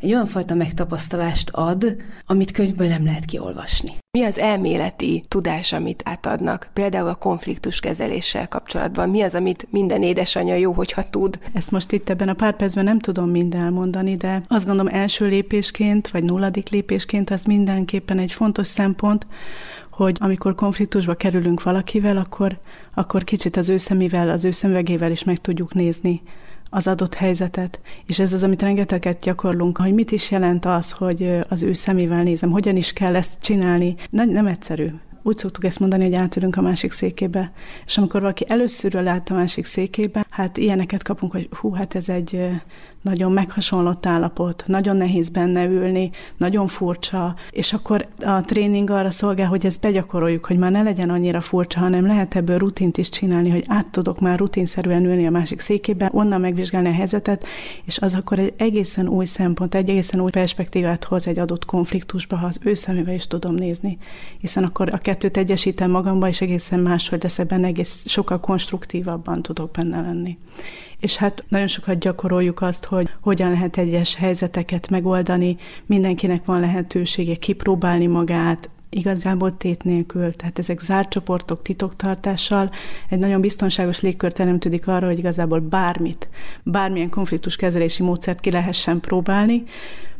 egy 0.00 0.12
olyan 0.12 0.26
fajta 0.26 0.54
megtapasztalást 0.54 1.50
ad, 1.52 1.96
amit 2.26 2.50
könyvből 2.50 2.88
nem 2.88 3.04
lehet 3.04 3.24
kiolvasni. 3.24 3.92
Mi 4.18 4.24
az 4.24 4.38
elméleti 4.38 5.22
tudás, 5.28 5.72
amit 5.72 6.02
átadnak? 6.04 6.70
Például 6.72 7.08
a 7.08 7.14
konfliktus 7.14 7.80
kezeléssel 7.86 8.48
kapcsolatban. 8.48 9.08
Mi 9.08 9.22
az, 9.22 9.34
amit 9.34 9.66
minden 9.70 10.02
édesanyja 10.02 10.54
jó, 10.54 10.72
hogyha 10.72 11.10
tud? 11.10 11.38
Ezt 11.52 11.70
most 11.70 11.92
itt 11.92 12.08
ebben 12.08 12.28
a 12.28 12.34
pár 12.34 12.56
percben 12.56 12.84
nem 12.84 12.98
tudom 12.98 13.30
mind 13.30 13.54
elmondani, 13.54 14.16
de 14.16 14.42
azt 14.48 14.66
gondolom 14.66 14.92
első 14.94 15.26
lépésként, 15.26 16.08
vagy 16.08 16.24
nulladik 16.24 16.68
lépésként 16.68 17.30
az 17.30 17.44
mindenképpen 17.44 18.18
egy 18.18 18.32
fontos 18.32 18.66
szempont, 18.66 19.26
hogy 19.90 20.16
amikor 20.20 20.54
konfliktusba 20.54 21.14
kerülünk 21.14 21.62
valakivel, 21.62 22.16
akkor, 22.16 22.58
akkor 22.94 23.24
kicsit 23.24 23.56
az 23.56 23.68
ő 23.68 23.76
szemével, 23.76 24.30
az 24.30 24.44
ő 24.44 24.50
szemvegével 24.50 25.10
is 25.10 25.24
meg 25.24 25.38
tudjuk 25.38 25.74
nézni 25.74 26.22
az 26.70 26.86
adott 26.86 27.14
helyzetet. 27.14 27.80
És 28.06 28.18
ez 28.18 28.32
az, 28.32 28.42
amit 28.42 28.62
rengeteget 28.62 29.20
gyakorlunk, 29.20 29.78
hogy 29.78 29.94
mit 29.94 30.12
is 30.12 30.30
jelent 30.30 30.64
az, 30.64 30.90
hogy 30.90 31.38
az 31.48 31.62
ő 31.62 31.72
szemével 31.72 32.22
nézem, 32.22 32.50
hogyan 32.50 32.76
is 32.76 32.92
kell 32.92 33.16
ezt 33.16 33.40
csinálni. 33.40 33.94
Nem, 34.10 34.30
nem 34.30 34.46
egyszerű. 34.46 34.86
Úgy 35.26 35.38
szoktuk 35.38 35.64
ezt 35.64 35.80
mondani, 35.80 36.04
hogy 36.04 36.14
átülünk 36.14 36.56
a 36.56 36.60
másik 36.60 36.92
székébe. 36.92 37.52
És 37.86 37.98
amikor 37.98 38.20
valaki 38.20 38.44
előszörről 38.48 39.02
lát 39.02 39.30
a 39.30 39.34
másik 39.34 39.64
székébe, 39.64 40.26
hát 40.30 40.56
ilyeneket 40.56 41.02
kapunk, 41.02 41.32
hogy 41.32 41.48
hú, 41.50 41.72
hát 41.72 41.94
ez 41.94 42.08
egy 42.08 42.48
nagyon 43.06 43.32
meghasonlott 43.32 44.06
állapot, 44.06 44.64
nagyon 44.66 44.96
nehéz 44.96 45.28
benne 45.28 45.64
ülni, 45.64 46.10
nagyon 46.36 46.66
furcsa, 46.66 47.34
és 47.50 47.72
akkor 47.72 48.06
a 48.20 48.40
tréning 48.40 48.90
arra 48.90 49.10
szolgál, 49.10 49.48
hogy 49.48 49.66
ezt 49.66 49.80
begyakoroljuk, 49.80 50.46
hogy 50.46 50.56
már 50.56 50.70
ne 50.70 50.82
legyen 50.82 51.10
annyira 51.10 51.40
furcsa, 51.40 51.78
hanem 51.78 52.06
lehet 52.06 52.36
ebből 52.36 52.58
rutint 52.58 52.98
is 52.98 53.08
csinálni, 53.08 53.50
hogy 53.50 53.64
át 53.66 53.86
tudok 53.86 54.20
már 54.20 54.38
rutinszerűen 54.38 55.04
ülni 55.04 55.26
a 55.26 55.30
másik 55.30 55.60
székébe, 55.60 56.10
onnan 56.12 56.40
megvizsgálni 56.40 56.88
a 56.88 56.92
helyzetet, 56.92 57.46
és 57.84 57.98
az 57.98 58.14
akkor 58.14 58.38
egy 58.38 58.54
egészen 58.56 59.08
új 59.08 59.24
szempont, 59.24 59.74
egy 59.74 59.88
egészen 59.88 60.20
új 60.20 60.30
perspektívát 60.30 61.04
hoz 61.04 61.26
egy 61.26 61.38
adott 61.38 61.64
konfliktusba, 61.64 62.36
ha 62.36 62.46
az 62.46 62.60
ő 62.62 62.74
szemébe 62.74 63.12
is 63.12 63.26
tudom 63.26 63.54
nézni. 63.54 63.98
Hiszen 64.38 64.64
akkor 64.64 64.94
a 64.94 64.98
kettőt 64.98 65.36
egyesítem 65.36 65.90
magamba, 65.90 66.28
és 66.28 66.40
egészen 66.40 66.80
máshogy 66.80 67.22
lesz 67.22 67.38
ebben 67.38 67.64
egész 67.64 68.04
sokkal 68.06 68.40
konstruktívabban 68.40 69.42
tudok 69.42 69.70
benne 69.70 70.00
lenni 70.00 70.38
és 71.00 71.16
hát 71.16 71.44
nagyon 71.48 71.66
sokat 71.66 71.98
gyakoroljuk 71.98 72.60
azt, 72.60 72.84
hogy 72.84 73.10
hogyan 73.20 73.50
lehet 73.50 73.76
egyes 73.76 74.14
helyzeteket 74.14 74.88
megoldani, 74.88 75.56
mindenkinek 75.86 76.44
van 76.44 76.60
lehetősége 76.60 77.34
kipróbálni 77.34 78.06
magát, 78.06 78.70
igazából 78.90 79.56
tét 79.56 79.84
nélkül. 79.84 80.32
Tehát 80.34 80.58
ezek 80.58 80.80
zárt 80.80 81.08
csoportok 81.08 81.62
titoktartással. 81.62 82.70
Egy 83.08 83.18
nagyon 83.18 83.40
biztonságos 83.40 84.00
légkör 84.00 84.32
teremtődik 84.32 84.88
arra, 84.88 85.06
hogy 85.06 85.18
igazából 85.18 85.60
bármit, 85.60 86.28
bármilyen 86.62 87.10
konfliktus 87.10 87.56
kezelési 87.56 88.02
módszert 88.02 88.40
ki 88.40 88.50
lehessen 88.50 89.00
próbálni, 89.00 89.62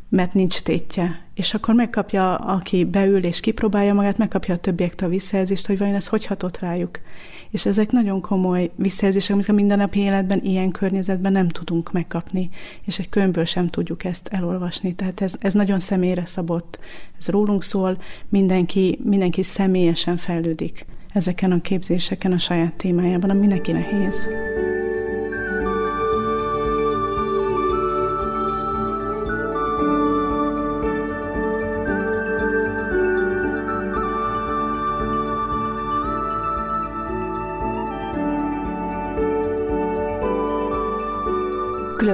mert 0.09 0.35
nincs 0.35 0.61
tétje. 0.61 1.25
És 1.35 1.55
akkor 1.55 1.75
megkapja, 1.75 2.35
aki 2.35 2.85
beül 2.85 3.25
és 3.25 3.41
kipróbálja 3.41 3.95
magát, 3.95 4.19
megkapja 4.19 4.55
a 4.55 4.59
többiektől 4.59 5.09
a 5.09 5.13
visszajelzést, 5.13 5.67
hogy 5.67 5.79
vajon 5.79 5.95
ez 5.95 6.07
hogy 6.07 6.27
hatott 6.27 6.59
rájuk. 6.59 6.99
És 7.51 7.67
ezek 7.67 7.91
nagyon 7.91 8.21
komoly 8.21 8.71
visszajelzések, 8.75 9.35
amik 9.35 9.49
a 9.49 9.53
mindennapi 9.53 10.01
életben, 10.01 10.41
ilyen 10.45 10.71
környezetben 10.71 11.33
nem 11.33 11.49
tudunk 11.49 11.93
megkapni, 11.93 12.51
és 12.85 12.99
egy 12.99 13.09
könyvből 13.09 13.45
sem 13.45 13.69
tudjuk 13.69 14.05
ezt 14.05 14.29
elolvasni. 14.29 14.95
Tehát 14.95 15.21
ez, 15.21 15.35
ez 15.39 15.55
nagyon 15.55 15.79
személyre 15.79 16.27
szabott. 16.27 16.79
Ez 17.19 17.29
rólunk 17.29 17.63
szól, 17.63 17.99
mindenki, 18.29 18.99
mindenki 19.03 19.43
személyesen 19.43 20.17
fejlődik 20.17 20.87
ezeken 21.17 21.53
a 21.53 21.61
képzéseken 21.61 22.33
a 22.33 22.39
saját 22.39 22.75
témájában, 22.75 23.31
ami 23.31 23.47
neki 23.47 23.73
nehéz. 23.73 24.29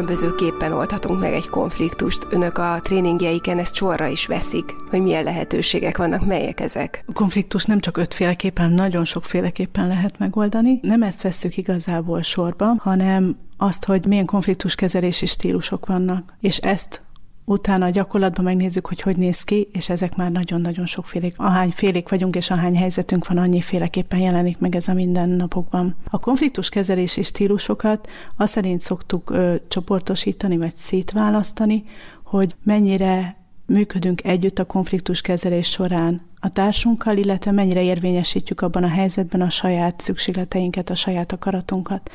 Különbözőképpen 0.03 0.73
oldhatunk 0.73 1.21
meg 1.21 1.33
egy 1.33 1.49
konfliktust. 1.49 2.27
Önök 2.31 2.59
a 2.59 2.81
tréningjeiken 2.83 3.59
ezt 3.59 3.75
sorra 3.75 4.07
is 4.07 4.27
veszik, 4.27 4.75
hogy 4.91 5.03
milyen 5.03 5.25
lehetőségek 5.25 5.97
vannak, 5.97 6.27
melyek 6.27 6.61
ezek? 6.61 7.05
A 7.07 7.13
konfliktus 7.13 7.65
nem 7.65 7.81
csak 7.81 7.97
ötféleképpen, 7.97 8.71
nagyon 8.71 9.05
sokféleképpen 9.05 9.87
lehet 9.87 10.19
megoldani. 10.19 10.79
Nem 10.83 11.03
ezt 11.03 11.23
vesszük 11.23 11.57
igazából 11.57 12.23
sorba, 12.23 12.75
hanem 12.79 13.37
azt, 13.57 13.85
hogy 13.85 14.07
milyen 14.07 14.27
konfliktuskezelési 14.27 15.27
stílusok 15.27 15.87
vannak. 15.87 16.35
És 16.41 16.57
ezt 16.57 17.03
utána 17.45 17.85
a 17.85 17.91
gyakorlatban 17.91 18.45
megnézzük, 18.45 18.87
hogy 18.87 19.01
hogy 19.01 19.17
néz 19.17 19.43
ki, 19.43 19.69
és 19.73 19.89
ezek 19.89 20.17
már 20.17 20.31
nagyon-nagyon 20.31 20.87
sokfélék. 20.87 21.35
Ahány 21.37 21.71
félék 21.71 22.09
vagyunk, 22.09 22.37
és 22.37 22.51
ahány 22.51 22.77
helyzetünk 22.77 23.29
van, 23.29 23.39
annyi 23.39 23.61
féleképpen 23.61 24.19
jelenik 24.19 24.59
meg 24.59 24.75
ez 24.75 24.89
a 24.89 24.95
mindennapokban. 24.95 25.97
A 26.11 26.19
konfliktuskezelési 26.19 27.23
stílusokat 27.23 28.09
azt 28.37 28.53
szerint 28.53 28.81
szoktuk 28.81 29.31
ö, 29.31 29.55
csoportosítani, 29.69 30.57
vagy 30.57 30.77
szétválasztani, 30.77 31.85
hogy 32.25 32.55
mennyire 32.63 33.37
működünk 33.67 34.25
együtt 34.25 34.59
a 34.59 34.65
konfliktuskezelés 34.65 35.71
során 35.71 36.31
a 36.41 36.49
társunkkal, 36.49 37.17
illetve 37.17 37.51
mennyire 37.51 37.83
érvényesítjük 37.83 38.61
abban 38.61 38.83
a 38.83 38.89
helyzetben 38.89 39.41
a 39.41 39.51
saját 39.51 40.01
szükségleteinket, 40.01 40.91
a 40.91 40.95
saját 40.95 41.33
akaratunkat. 41.33 42.11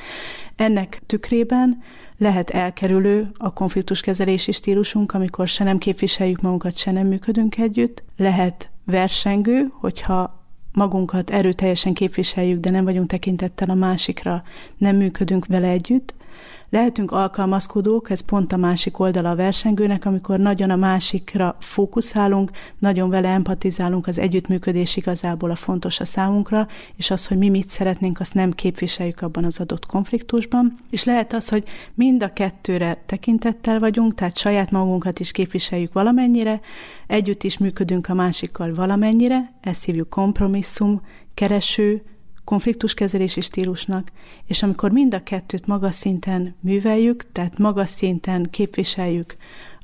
Ennek 0.55 1.01
tükrében 1.05 1.81
lehet 2.17 2.49
elkerülő 2.49 3.31
a 3.37 3.53
konfliktuskezelési 3.53 4.51
stílusunk, 4.51 5.13
amikor 5.13 5.47
se 5.47 5.63
nem 5.63 5.77
képviseljük 5.77 6.41
magunkat, 6.41 6.77
se 6.77 6.91
nem 6.91 7.07
működünk 7.07 7.57
együtt. 7.57 8.03
Lehet 8.17 8.69
versengő, 8.85 9.71
hogyha 9.79 10.45
magunkat 10.71 11.29
erőteljesen 11.29 11.93
képviseljük, 11.93 12.59
de 12.59 12.69
nem 12.69 12.83
vagyunk 12.83 13.07
tekintettel 13.07 13.69
a 13.69 13.73
másikra, 13.73 14.43
nem 14.77 14.95
működünk 14.95 15.45
vele 15.45 15.67
együtt. 15.67 16.13
Lehetünk 16.69 17.11
alkalmazkodók, 17.11 18.09
ez 18.09 18.19
pont 18.19 18.53
a 18.53 18.57
másik 18.57 18.99
oldala 18.99 19.29
a 19.29 19.35
versengőnek, 19.35 20.05
amikor 20.05 20.39
nagyon 20.39 20.69
a 20.69 20.75
másikra 20.75 21.55
fókuszálunk, 21.59 22.51
nagyon 22.79 23.09
vele 23.09 23.29
empatizálunk, 23.29 24.07
az 24.07 24.19
együttműködés 24.19 24.97
igazából 24.97 25.51
a 25.51 25.55
fontos 25.55 25.99
a 25.99 26.05
számunkra, 26.05 26.67
és 26.95 27.11
az, 27.11 27.27
hogy 27.27 27.37
mi 27.37 27.49
mit 27.49 27.69
szeretnénk, 27.69 28.19
azt 28.19 28.33
nem 28.33 28.51
képviseljük 28.51 29.21
abban 29.21 29.43
az 29.43 29.59
adott 29.59 29.85
konfliktusban. 29.85 30.73
És 30.89 31.03
lehet 31.03 31.33
az, 31.33 31.49
hogy 31.49 31.63
mind 31.93 32.23
a 32.23 32.33
kettőre 32.33 32.95
tekintettel 33.05 33.79
vagyunk, 33.79 34.15
tehát 34.15 34.37
saját 34.37 34.71
magunkat 34.71 35.19
is 35.19 35.31
képviseljük 35.31 35.93
valamennyire, 35.93 36.59
együtt 37.07 37.43
is 37.43 37.57
működünk 37.57 38.09
a 38.09 38.13
másikkal 38.13 38.73
valamennyire, 38.73 39.53
ezt 39.61 39.83
hívjuk 39.83 40.09
kompromisszum, 40.09 41.01
kereső, 41.33 42.01
konfliktuskezelési 42.47 43.41
stílusnak, 43.41 44.11
és 44.45 44.63
amikor 44.63 44.91
mind 44.91 45.13
a 45.13 45.23
kettőt 45.23 45.67
magas 45.67 45.95
szinten 45.95 46.55
műveljük, 46.59 47.31
tehát 47.31 47.57
magas 47.57 47.89
szinten 47.89 48.47
képviseljük 48.49 49.35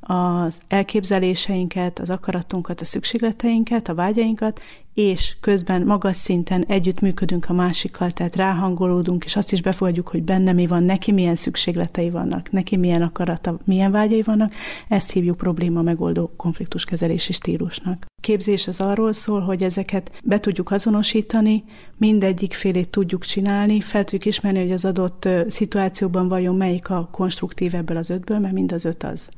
az 0.04 0.60
elképzeléseinket, 0.68 2.00
az 2.00 2.10
akaratunkat, 2.10 2.82
a 2.82 2.86
szükségleteinket, 2.86 3.90
a 3.90 3.94
vágyainkat, 3.94 4.62
és 4.94 5.36
közben 5.42 5.82
magas 5.82 6.18
szinten 6.18 6.66
együtt 6.68 7.00
működünk 7.00 7.50
a 7.50 7.54
másikkal, 7.54 8.12
tehát 8.12 8.36
ráhangolódunk, 8.36 9.26
és 9.26 9.36
azt 9.36 9.52
is 9.52 9.62
befogadjuk, 9.62 10.08
hogy 10.08 10.24
benne 10.24 10.52
mi 10.52 10.68
van, 10.68 10.84
neki 10.84 11.12
milyen 11.12 11.36
szükségletei 11.36 12.10
vannak, 12.10 12.52
neki 12.52 12.78
milyen 12.78 13.02
akarata, 13.02 13.58
milyen 13.66 13.92
vágyai 13.92 14.22
vannak, 14.22 14.54
ezt 14.90 15.12
hívjuk 15.12 15.38
probléma 15.38 15.82
megoldó 15.82 16.32
konfliktuskezelési 16.38 17.34
stílusnak. 17.34 18.06
Képzés 18.22 18.68
az 18.68 18.82
arról 18.82 19.14
szól, 19.14 19.42
hogy 19.42 19.64
ezeket 19.64 20.12
be 20.24 20.40
tudjuk 20.40 20.72
azonosítani, 20.72 21.64
mindegyik 21.98 22.54
félét 22.54 22.90
tudjuk 22.90 23.22
csinálni, 23.26 23.82
fel 23.82 24.04
tudjuk 24.04 24.26
ismerni, 24.26 24.60
hogy 24.60 24.72
az 24.72 24.86
adott 24.86 25.30
szituációban 25.48 26.28
vajon 26.28 26.56
melyik 26.56 26.90
a 26.90 27.10
konstruktív 27.12 27.76
ebből 27.76 27.98
az 27.98 28.10
ötből, 28.10 28.40
mert 28.40 28.54
mind 28.54 28.72
az 28.72 28.86
öt 28.86 29.04
az 29.04 29.30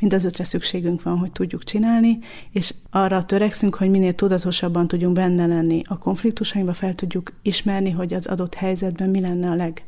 mind 0.00 0.12
az 0.12 0.24
ötre 0.24 0.44
szükségünk 0.44 1.02
van, 1.02 1.18
hogy 1.18 1.32
tudjuk 1.32 1.64
csinálni, 1.64 2.18
és 2.52 2.74
arra 2.90 3.24
törekszünk, 3.24 3.74
hogy 3.74 3.90
minél 3.90 4.14
tudatosabban 4.14 4.88
tudjunk 4.88 5.14
benne 5.14 5.46
lenni 5.46 5.82
a 5.84 5.98
konfliktusainkba, 5.98 6.72
fel 6.72 6.94
tudjuk 6.94 7.32
ismerni, 7.42 7.90
hogy 7.90 8.14
az 8.14 8.26
adott 8.26 8.54
helyzetben 8.54 9.10
mi 9.10 9.20
lenne 9.20 9.50
a 9.50 9.54
leg 9.54 9.82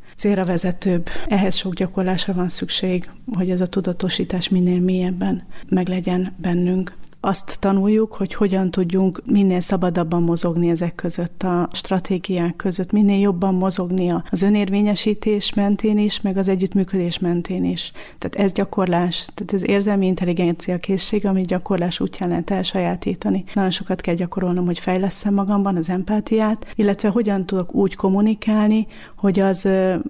vezetőbb. 0.45 1.09
Ehhez 1.27 1.55
sok 1.55 1.73
gyakorlásra 1.73 2.33
van 2.33 2.49
szükség, 2.49 3.09
hogy 3.33 3.49
ez 3.49 3.61
a 3.61 3.67
tudatosítás 3.67 4.49
minél 4.49 4.79
mélyebben 4.79 5.43
meglegyen 5.69 6.33
bennünk 6.37 6.93
azt 7.21 7.59
tanuljuk, 7.59 8.13
hogy 8.13 8.33
hogyan 8.33 8.71
tudjunk 8.71 9.21
minél 9.25 9.61
szabadabban 9.61 10.23
mozogni 10.23 10.69
ezek 10.69 10.95
között, 10.95 11.43
a 11.43 11.69
stratégiák 11.71 12.55
között, 12.55 12.91
minél 12.91 13.19
jobban 13.19 13.55
mozogni 13.55 14.13
az 14.29 14.41
önérvényesítés 14.41 15.53
mentén 15.53 15.97
is, 15.97 16.21
meg 16.21 16.37
az 16.37 16.47
együttműködés 16.47 17.19
mentén 17.19 17.63
is. 17.63 17.91
Tehát 18.17 18.45
ez 18.45 18.51
gyakorlás, 18.51 19.27
tehát 19.33 19.53
ez 19.53 19.67
érzelmi 19.67 20.05
intelligencia 20.05 20.77
készség, 20.77 21.25
amit 21.25 21.45
gyakorlás 21.45 21.99
útján 21.99 22.29
lehet 22.29 22.51
elsajátítani. 22.51 23.43
Nagyon 23.53 23.71
sokat 23.71 24.01
kell 24.01 24.15
gyakorolnom, 24.15 24.65
hogy 24.65 24.79
fejleszem 24.79 25.33
magamban 25.33 25.75
az 25.75 25.89
empátiát, 25.89 26.73
illetve 26.75 27.09
hogyan 27.09 27.45
tudok 27.45 27.73
úgy 27.73 27.95
kommunikálni, 27.95 28.87
hogy 29.15 29.39
az 29.39 29.67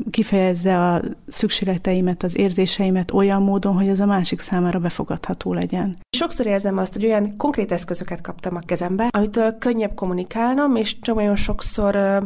kifejezze 0.09 0.87
a 0.87 1.01
szükségleteimet, 1.27 2.23
az 2.23 2.37
érzéseimet 2.37 3.11
olyan 3.13 3.41
módon, 3.41 3.75
hogy 3.75 3.89
az 3.89 3.99
a 3.99 4.05
másik 4.05 4.39
számára 4.39 4.79
befogadható 4.79 5.53
legyen. 5.53 5.97
Sokszor 6.17 6.45
érzem 6.45 6.77
azt, 6.77 6.99
hogy 7.01 7.09
olyan 7.09 7.37
konkrét 7.37 7.71
eszközöket 7.71 8.21
kaptam 8.21 8.55
a 8.55 8.59
kezembe, 8.59 9.07
amitől 9.11 9.57
könnyebb 9.57 9.93
kommunikálnom, 9.95 10.75
és 10.75 10.99
nagyon 10.99 11.35
sokszor 11.35 12.19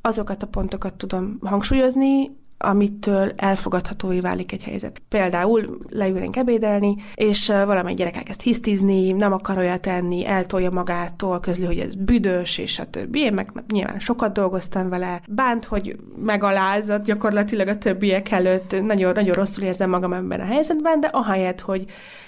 azokat 0.00 0.42
a 0.42 0.46
pontokat 0.46 0.94
tudom 0.94 1.38
hangsúlyozni, 1.42 2.30
amitől 2.58 3.32
elfogadhatói 3.36 4.20
válik 4.20 4.52
egy 4.52 4.62
helyzet. 4.62 5.02
Például 5.08 5.78
leülnénk 5.88 6.36
ebédelni, 6.36 6.96
és 7.14 7.46
valamely 7.46 7.94
gyerek 7.94 8.16
elkezd 8.16 8.40
hisztizni, 8.40 9.12
nem 9.12 9.32
akar 9.32 9.58
olyat 9.58 9.80
tenni, 9.80 10.26
eltolja 10.26 10.70
magától, 10.70 11.40
közli, 11.40 11.64
hogy 11.64 11.78
ez 11.78 11.94
büdös, 11.94 12.58
és 12.58 12.78
a 12.78 12.90
többi. 12.90 13.20
Én 13.20 13.32
meg 13.32 13.52
nyilván 13.72 13.98
sokat 13.98 14.32
dolgoztam 14.32 14.88
vele, 14.88 15.22
bánt, 15.28 15.64
hogy 15.64 15.96
megalázott 16.24 17.04
gyakorlatilag 17.04 17.68
a 17.68 17.78
többiek 17.78 18.30
előtt, 18.30 18.82
nagyon, 18.82 19.12
nagyon 19.12 19.34
rosszul 19.34 19.64
érzem 19.64 19.90
magam 19.90 20.12
ebben 20.12 20.40
a 20.40 20.44
helyzetben, 20.44 21.00
de 21.00 21.06
ahelyett, 21.06 21.60
hogy 21.60 21.84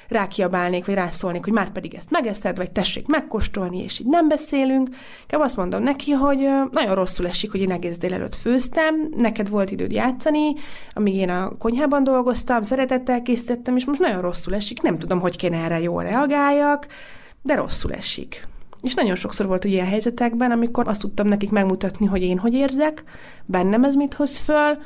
rákiabálnék, 0.08 0.86
vagy 0.86 0.94
rászólnék, 0.94 1.44
hogy 1.44 1.52
már 1.52 1.72
pedig 1.72 1.94
ezt 1.94 2.10
megeszed, 2.10 2.56
vagy 2.56 2.70
tessék 2.70 3.06
megkóstolni, 3.06 3.82
és 3.82 3.98
így 3.98 4.06
nem 4.06 4.28
beszélünk. 4.28 4.88
Inkább 5.20 5.40
azt 5.40 5.56
mondom 5.56 5.82
neki, 5.82 6.10
hogy 6.12 6.48
nagyon 6.70 6.94
rosszul 6.94 7.26
esik, 7.26 7.50
hogy 7.50 7.60
én 7.60 7.70
egész 7.70 7.98
délelőtt 7.98 8.34
főztem, 8.34 9.08
neked 9.16 9.48
volt 9.48 9.70
időd 9.70 9.92
játszani, 9.92 10.16
amíg 10.92 11.14
én 11.14 11.30
a 11.30 11.56
konyhában 11.58 12.04
dolgoztam, 12.04 12.62
szeretettel 12.62 13.22
készítettem, 13.22 13.76
és 13.76 13.84
most 13.84 14.00
nagyon 14.00 14.20
rosszul 14.20 14.54
esik, 14.54 14.82
nem 14.82 14.98
tudom, 14.98 15.20
hogy 15.20 15.36
kéne 15.36 15.56
erre 15.56 15.80
jól 15.80 16.02
reagáljak, 16.02 16.86
de 17.42 17.54
rosszul 17.54 17.92
esik. 17.92 18.46
És 18.82 18.94
nagyon 18.94 19.14
sokszor 19.14 19.46
volt 19.46 19.64
ilyen 19.64 19.86
helyzetekben, 19.86 20.50
amikor 20.50 20.88
azt 20.88 21.00
tudtam 21.00 21.28
nekik 21.28 21.50
megmutatni, 21.50 22.06
hogy 22.06 22.22
én 22.22 22.38
hogy 22.38 22.54
érzek, 22.54 23.04
bennem 23.44 23.84
ez 23.84 23.94
mit 23.94 24.14
hoz 24.14 24.38
föl, 24.38 24.78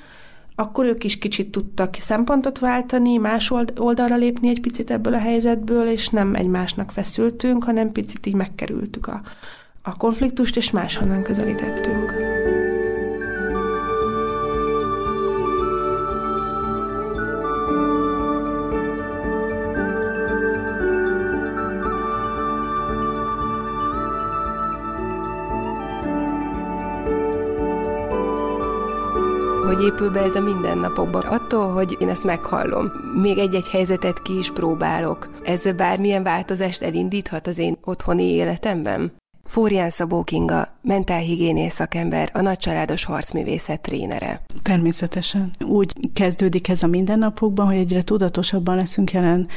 akkor 0.54 0.84
ők 0.84 1.04
is 1.04 1.18
kicsit 1.18 1.50
tudtak 1.50 1.94
szempontot 2.00 2.58
váltani, 2.58 3.16
más 3.16 3.50
oldalra 3.76 4.16
lépni 4.16 4.48
egy 4.48 4.60
picit 4.60 4.90
ebből 4.90 5.14
a 5.14 5.18
helyzetből, 5.18 5.88
és 5.88 6.08
nem 6.08 6.34
egymásnak 6.34 6.90
feszültünk, 6.90 7.64
hanem 7.64 7.92
picit 7.92 8.26
így 8.26 8.34
megkerültük 8.34 9.06
a, 9.06 9.22
a 9.82 9.96
konfliktust, 9.96 10.56
és 10.56 10.70
máshonnan 10.70 11.22
közelítettünk. 11.22 12.31
Hogy 29.74 29.84
épül 29.84 30.10
be 30.10 30.20
ez 30.20 30.34
a 30.34 30.40
mindennapokban. 30.40 31.22
Attól, 31.22 31.72
hogy 31.72 31.96
én 32.00 32.08
ezt 32.08 32.24
meghallom, 32.24 32.92
még 33.20 33.38
egy-egy 33.38 33.68
helyzetet 33.68 34.22
ki 34.22 34.38
is 34.38 34.50
próbálok. 34.50 35.30
Ez 35.42 35.72
bármilyen 35.72 36.22
változást 36.22 36.82
elindíthat 36.82 37.46
az 37.46 37.58
én 37.58 37.76
otthoni 37.84 38.24
életemben? 38.24 39.12
Fórián 39.44 39.90
Szabó 39.90 40.22
Kinga, 40.22 40.68
mentálhigiénész 40.82 41.74
szakember, 41.74 42.30
a 42.32 42.40
nagycsaládos 42.40 43.04
harcművészet 43.04 43.80
trénere. 43.80 44.42
Természetesen. 44.62 45.54
Úgy 45.60 45.92
kezdődik 46.12 46.68
ez 46.68 46.82
a 46.82 46.86
mindennapokban, 46.86 47.66
hogy 47.66 47.76
egyre 47.76 48.02
tudatosabban 48.02 48.76
leszünk 48.76 49.12
jelen. 49.12 49.48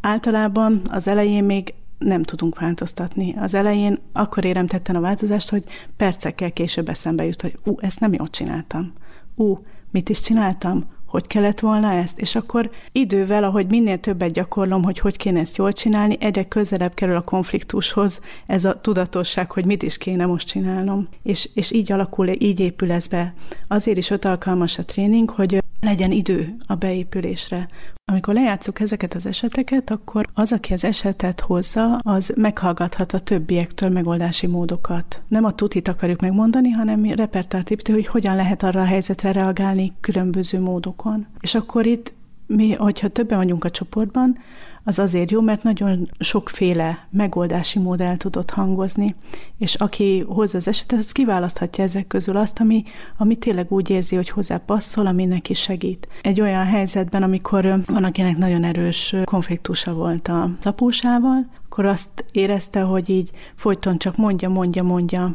Általában 0.00 0.82
az 0.88 1.08
elején 1.08 1.44
még 1.44 1.74
nem 1.98 2.22
tudunk 2.22 2.60
változtatni. 2.60 3.34
Az 3.38 3.54
elején 3.54 3.98
akkor 4.12 4.44
érem 4.44 4.66
tetten 4.66 4.96
a 4.96 5.00
változást, 5.00 5.50
hogy 5.50 5.64
percekkel 5.96 6.52
később 6.52 6.88
eszembe 6.88 7.24
jut, 7.24 7.42
hogy 7.42 7.54
ú, 7.64 7.74
ezt 7.80 8.00
nem 8.00 8.12
jól 8.12 8.28
csináltam 8.28 8.92
ú, 9.34 9.58
mit 9.90 10.08
is 10.08 10.20
csináltam, 10.20 10.84
hogy 11.12 11.26
kellett 11.26 11.60
volna 11.60 11.92
ezt, 11.92 12.18
és 12.18 12.34
akkor 12.34 12.70
idővel, 12.92 13.44
ahogy 13.44 13.66
minél 13.70 14.00
többet 14.00 14.32
gyakorlom, 14.32 14.82
hogy 14.82 14.98
hogy 14.98 15.16
kéne 15.16 15.40
ezt 15.40 15.56
jól 15.56 15.72
csinálni, 15.72 16.16
egyre 16.20 16.44
közelebb 16.44 16.94
kerül 16.94 17.16
a 17.16 17.20
konfliktushoz 17.20 18.20
ez 18.46 18.64
a 18.64 18.80
tudatosság, 18.80 19.50
hogy 19.50 19.64
mit 19.64 19.82
is 19.82 19.98
kéne 19.98 20.26
most 20.26 20.46
csinálnom. 20.46 21.08
És, 21.22 21.48
és 21.54 21.72
így 21.72 21.92
alakul, 21.92 22.28
így 22.28 22.60
épül 22.60 22.92
ez 22.92 23.06
be. 23.06 23.34
Azért 23.68 23.98
is 23.98 24.10
ott 24.10 24.24
alkalmas 24.24 24.78
a 24.78 24.84
tréning, 24.84 25.30
hogy 25.30 25.61
legyen 25.82 26.10
idő 26.10 26.56
a 26.66 26.74
beépülésre. 26.74 27.68
Amikor 28.04 28.34
lejátszuk 28.34 28.80
ezeket 28.80 29.14
az 29.14 29.26
eseteket, 29.26 29.90
akkor 29.90 30.26
az, 30.34 30.52
aki 30.52 30.72
az 30.72 30.84
esetet 30.84 31.40
hozza, 31.40 31.96
az 31.96 32.32
meghallgathat 32.36 33.12
a 33.12 33.18
többiektől 33.18 33.88
megoldási 33.88 34.46
módokat. 34.46 35.22
Nem 35.28 35.44
a 35.44 35.54
tutit 35.54 35.88
akarjuk 35.88 36.20
megmondani, 36.20 36.70
hanem 36.70 37.04
repertoártiptől, 37.04 37.94
hogy 37.94 38.06
hogyan 38.06 38.36
lehet 38.36 38.62
arra 38.62 38.80
a 38.80 38.84
helyzetre 38.84 39.32
reagálni 39.32 39.92
különböző 40.00 40.60
módokon. 40.60 41.26
És 41.40 41.54
akkor 41.54 41.86
itt 41.86 42.12
mi, 42.46 42.72
hogyha 42.72 43.08
többen 43.08 43.38
vagyunk 43.38 43.64
a 43.64 43.70
csoportban, 43.70 44.38
az 44.84 44.98
azért 44.98 45.30
jó, 45.30 45.40
mert 45.40 45.62
nagyon 45.62 46.10
sokféle 46.18 47.06
megoldási 47.10 47.78
mód 47.78 48.00
el 48.00 48.16
tudott 48.16 48.50
hangozni, 48.50 49.14
és 49.58 49.74
aki 49.74 50.24
hozza 50.28 50.56
az 50.56 50.68
esetet, 50.68 50.98
az 50.98 51.12
kiválaszthatja 51.12 51.84
ezek 51.84 52.06
közül 52.06 52.36
azt, 52.36 52.60
ami, 52.60 52.84
ami 53.16 53.36
tényleg 53.36 53.72
úgy 53.72 53.90
érzi, 53.90 54.16
hogy 54.16 54.28
hozzá 54.28 54.56
passzol, 54.56 55.06
ami 55.06 55.24
neki 55.24 55.54
segít. 55.54 56.08
Egy 56.22 56.40
olyan 56.40 56.64
helyzetben, 56.64 57.22
amikor 57.22 57.82
van, 57.86 58.04
akinek 58.04 58.36
nagyon 58.36 58.64
erős 58.64 59.16
konfliktusa 59.24 59.92
volt 59.92 60.28
a 60.28 60.50
apósával, 60.62 61.46
akkor 61.64 61.84
azt 61.84 62.24
érezte, 62.32 62.80
hogy 62.80 63.08
így 63.08 63.30
folyton 63.54 63.98
csak 63.98 64.16
mondja, 64.16 64.48
mondja, 64.48 64.82
mondja, 64.82 65.34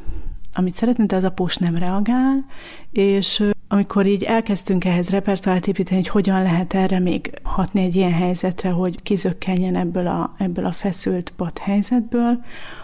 amit 0.57 0.75
szeretne, 0.75 1.05
de 1.05 1.15
az 1.15 1.23
após 1.23 1.57
nem 1.57 1.75
reagál, 1.75 2.45
és 2.91 3.43
amikor 3.67 4.05
így 4.05 4.23
elkezdtünk 4.23 4.85
ehhez 4.85 5.09
repertoárt 5.09 5.67
építeni, 5.67 5.99
hogy 6.01 6.09
hogyan 6.09 6.41
lehet 6.41 6.73
erre 6.73 6.99
még 6.99 7.39
hatni 7.43 7.81
egy 7.81 7.95
ilyen 7.95 8.13
helyzetre, 8.13 8.69
hogy 8.69 9.01
kizökkenjen 9.03 9.75
ebből 9.75 10.07
a, 10.07 10.35
ebből 10.37 10.65
a 10.65 10.71
feszült 10.71 11.33
pat 11.35 11.57
helyzetből, 11.57 12.39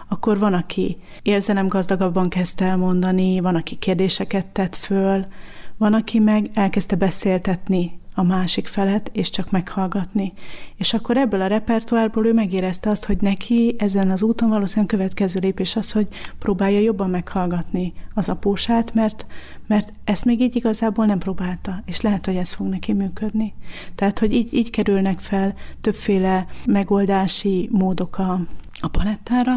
akkor 0.08 0.38
van, 0.38 0.52
aki 0.52 0.96
érzelem 1.22 1.68
gazdagabban 1.68 2.28
kezdte 2.28 2.64
elmondani, 2.64 3.40
van, 3.40 3.54
aki 3.54 3.76
kérdéseket 3.76 4.46
tett 4.46 4.74
föl, 4.74 5.26
van, 5.76 5.94
aki 5.94 6.18
meg 6.18 6.50
elkezdte 6.54 6.96
beszéltetni 6.96 7.98
a 8.14 8.22
másik 8.22 8.66
felet, 8.66 9.10
és 9.12 9.30
csak 9.30 9.50
meghallgatni. 9.50 10.32
És 10.76 10.94
akkor 10.94 11.16
ebből 11.16 11.40
a 11.40 11.46
repertoárból 11.46 12.26
ő 12.26 12.32
megérezte 12.32 12.90
azt, 12.90 13.04
hogy 13.04 13.20
neki 13.20 13.74
ezen 13.78 14.10
az 14.10 14.22
úton 14.22 14.48
valószínűleg 14.48 14.88
következő 14.88 15.40
lépés 15.40 15.76
az, 15.76 15.92
hogy 15.92 16.08
próbálja 16.38 16.78
jobban 16.78 17.10
meghallgatni 17.10 17.92
az 18.14 18.28
apósát, 18.28 18.94
mert, 18.94 19.26
mert 19.66 19.92
ezt 20.04 20.24
még 20.24 20.40
így 20.40 20.56
igazából 20.56 21.06
nem 21.06 21.18
próbálta, 21.18 21.82
és 21.86 22.00
lehet, 22.00 22.26
hogy 22.26 22.36
ez 22.36 22.52
fog 22.52 22.66
neki 22.66 22.92
működni. 22.92 23.54
Tehát, 23.94 24.18
hogy 24.18 24.32
így, 24.32 24.54
így 24.54 24.70
kerülnek 24.70 25.20
fel 25.20 25.54
többféle 25.80 26.46
megoldási 26.66 27.68
módok 27.72 28.18
a, 28.18 28.40
a 28.80 28.88
palettára, 28.88 29.52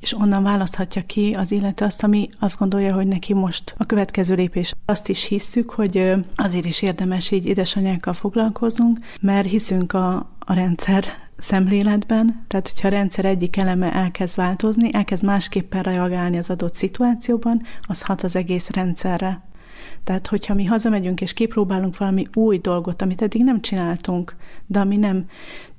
és 0.00 0.16
onnan 0.16 0.42
választhatja 0.42 1.02
ki 1.02 1.34
az 1.38 1.52
illető 1.52 1.84
azt, 1.84 2.02
ami 2.02 2.28
azt 2.38 2.58
gondolja, 2.58 2.94
hogy 2.94 3.06
neki 3.06 3.34
most 3.34 3.74
a 3.76 3.86
következő 3.86 4.34
lépés. 4.34 4.72
Azt 4.84 5.08
is 5.08 5.24
hisszük, 5.24 5.70
hogy 5.70 6.12
azért 6.34 6.64
is 6.64 6.82
érdemes 6.82 7.30
így 7.30 7.46
édesanyákkal 7.46 8.12
foglalkoznunk, 8.12 8.98
mert 9.20 9.48
hiszünk 9.48 9.92
a, 9.92 10.14
a 10.38 10.54
rendszer 10.54 11.04
szemléletben, 11.36 12.44
tehát 12.48 12.68
hogyha 12.68 12.88
a 12.88 12.90
rendszer 12.90 13.24
egyik 13.24 13.56
eleme 13.56 13.92
elkezd 13.92 14.36
változni, 14.36 14.88
elkezd 14.92 15.24
másképpen 15.24 15.82
reagálni 15.82 16.38
az 16.38 16.50
adott 16.50 16.74
szituációban, 16.74 17.62
az 17.80 18.02
hat 18.02 18.22
az 18.22 18.36
egész 18.36 18.70
rendszerre. 18.70 19.49
Tehát, 20.10 20.26
hogyha 20.26 20.54
mi 20.54 20.64
hazamegyünk 20.64 21.20
és 21.20 21.32
kipróbálunk 21.32 21.96
valami 21.96 22.24
új 22.34 22.58
dolgot, 22.58 23.02
amit 23.02 23.22
eddig 23.22 23.44
nem 23.44 23.60
csináltunk, 23.60 24.36
de 24.66 24.80
ami 24.80 24.96
nem 24.96 25.24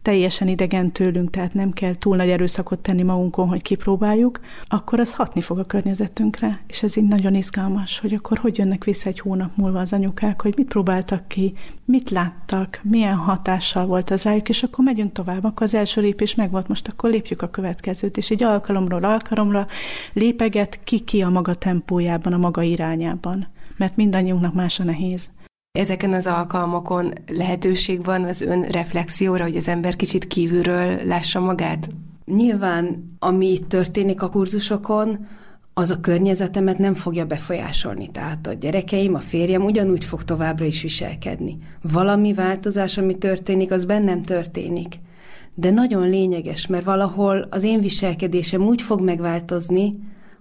teljesen 0.02 0.48
idegen 0.48 0.92
tőlünk, 0.92 1.30
tehát 1.30 1.54
nem 1.54 1.72
kell 1.72 1.96
túl 1.96 2.16
nagy 2.16 2.30
erőszakot 2.30 2.80
tenni 2.80 3.02
magunkon, 3.02 3.48
hogy 3.48 3.62
kipróbáljuk, 3.62 4.40
akkor 4.68 5.00
az 5.00 5.14
hatni 5.14 5.42
fog 5.42 5.60
a 5.60 5.64
környezetünkre. 5.64 6.60
És 6.68 6.84
ez 6.84 6.98
így 6.98 7.08
nagyon 7.08 7.36
izgalmas, 7.36 8.00
hogy 8.00 8.14
akkor 8.14 8.38
hogy 8.38 8.58
jönnek 8.58 8.84
vissza 8.84 9.10
egy 9.10 9.20
hónap 9.20 9.56
múlva 9.56 9.80
az 9.80 9.94
anyukák, 9.94 10.42
hogy 10.42 10.54
mit 10.58 10.68
próbáltak 10.68 11.28
ki, 11.28 11.54
mit 11.86 12.10
láttak, 12.10 12.80
milyen 12.84 13.16
hatással 13.16 13.86
volt 13.86 14.10
az 14.10 14.24
rájuk, 14.24 14.50
és 14.50 14.64
akkor 14.64 14.86
megyünk 14.86 15.12
tovább. 15.12 15.44
Akkor 15.44 15.64
az 15.64 15.76
első 15.76 16.02
lépés 16.02 16.36
megvolt, 16.36 16.68
most 16.68 16.88
akkor 16.88 17.10
lépjük 17.10 17.42
a 17.42 17.50
következőt, 17.50 18.18
és 18.18 18.30
így 18.30 18.44
alkalomról 18.44 19.04
alkalomra 19.04 19.68
lépeget 20.14 20.80
ki-ki 20.84 21.22
a 21.22 21.30
maga 21.30 21.54
tempójában, 21.54 22.34
a 22.34 22.38
maga 22.38 22.62
irányában. 22.62 23.48
Mert 23.82 23.96
mindannyiunknak 23.96 24.54
más 24.54 24.80
a 24.80 24.84
nehéz. 24.84 25.30
Ezeken 25.72 26.14
az 26.14 26.28
alkalmakon 26.28 27.14
lehetőség 27.28 28.04
van 28.04 28.24
az 28.24 28.42
ön 28.42 28.62
reflexióra, 28.62 29.44
hogy 29.44 29.56
az 29.56 29.68
ember 29.68 29.96
kicsit 29.96 30.28
kívülről 30.28 31.00
lássa 31.06 31.40
magát? 31.40 31.90
Nyilván, 32.26 33.16
ami 33.20 33.52
itt 33.52 33.70
történik 33.70 34.22
a 34.22 34.30
kurzusokon, 34.30 35.28
az 35.74 35.90
a 35.90 36.00
környezetemet 36.00 36.78
nem 36.78 36.94
fogja 36.94 37.26
befolyásolni. 37.26 38.12
Tehát 38.12 38.48
a 38.48 38.54
gyerekeim, 38.54 39.14
a 39.16 39.20
férjem 39.20 39.64
ugyanúgy 39.64 40.06
fog 40.06 40.24
továbbra 40.24 40.66
is 40.66 40.82
viselkedni. 40.82 41.58
Valami 41.82 42.34
változás, 42.34 42.98
ami 42.98 43.18
történik, 43.18 43.72
az 43.72 43.86
bennem 43.86 44.22
történik. 44.22 44.96
De 45.54 45.72
nagyon 45.72 46.10
lényeges, 46.10 46.68
mert 46.68 46.86
valahol 46.86 47.48
az 47.50 47.64
én 47.64 47.82
viselkedésem 47.82 48.62
úgy 48.62 48.82
fog 48.82 49.02
megváltozni, 49.02 49.94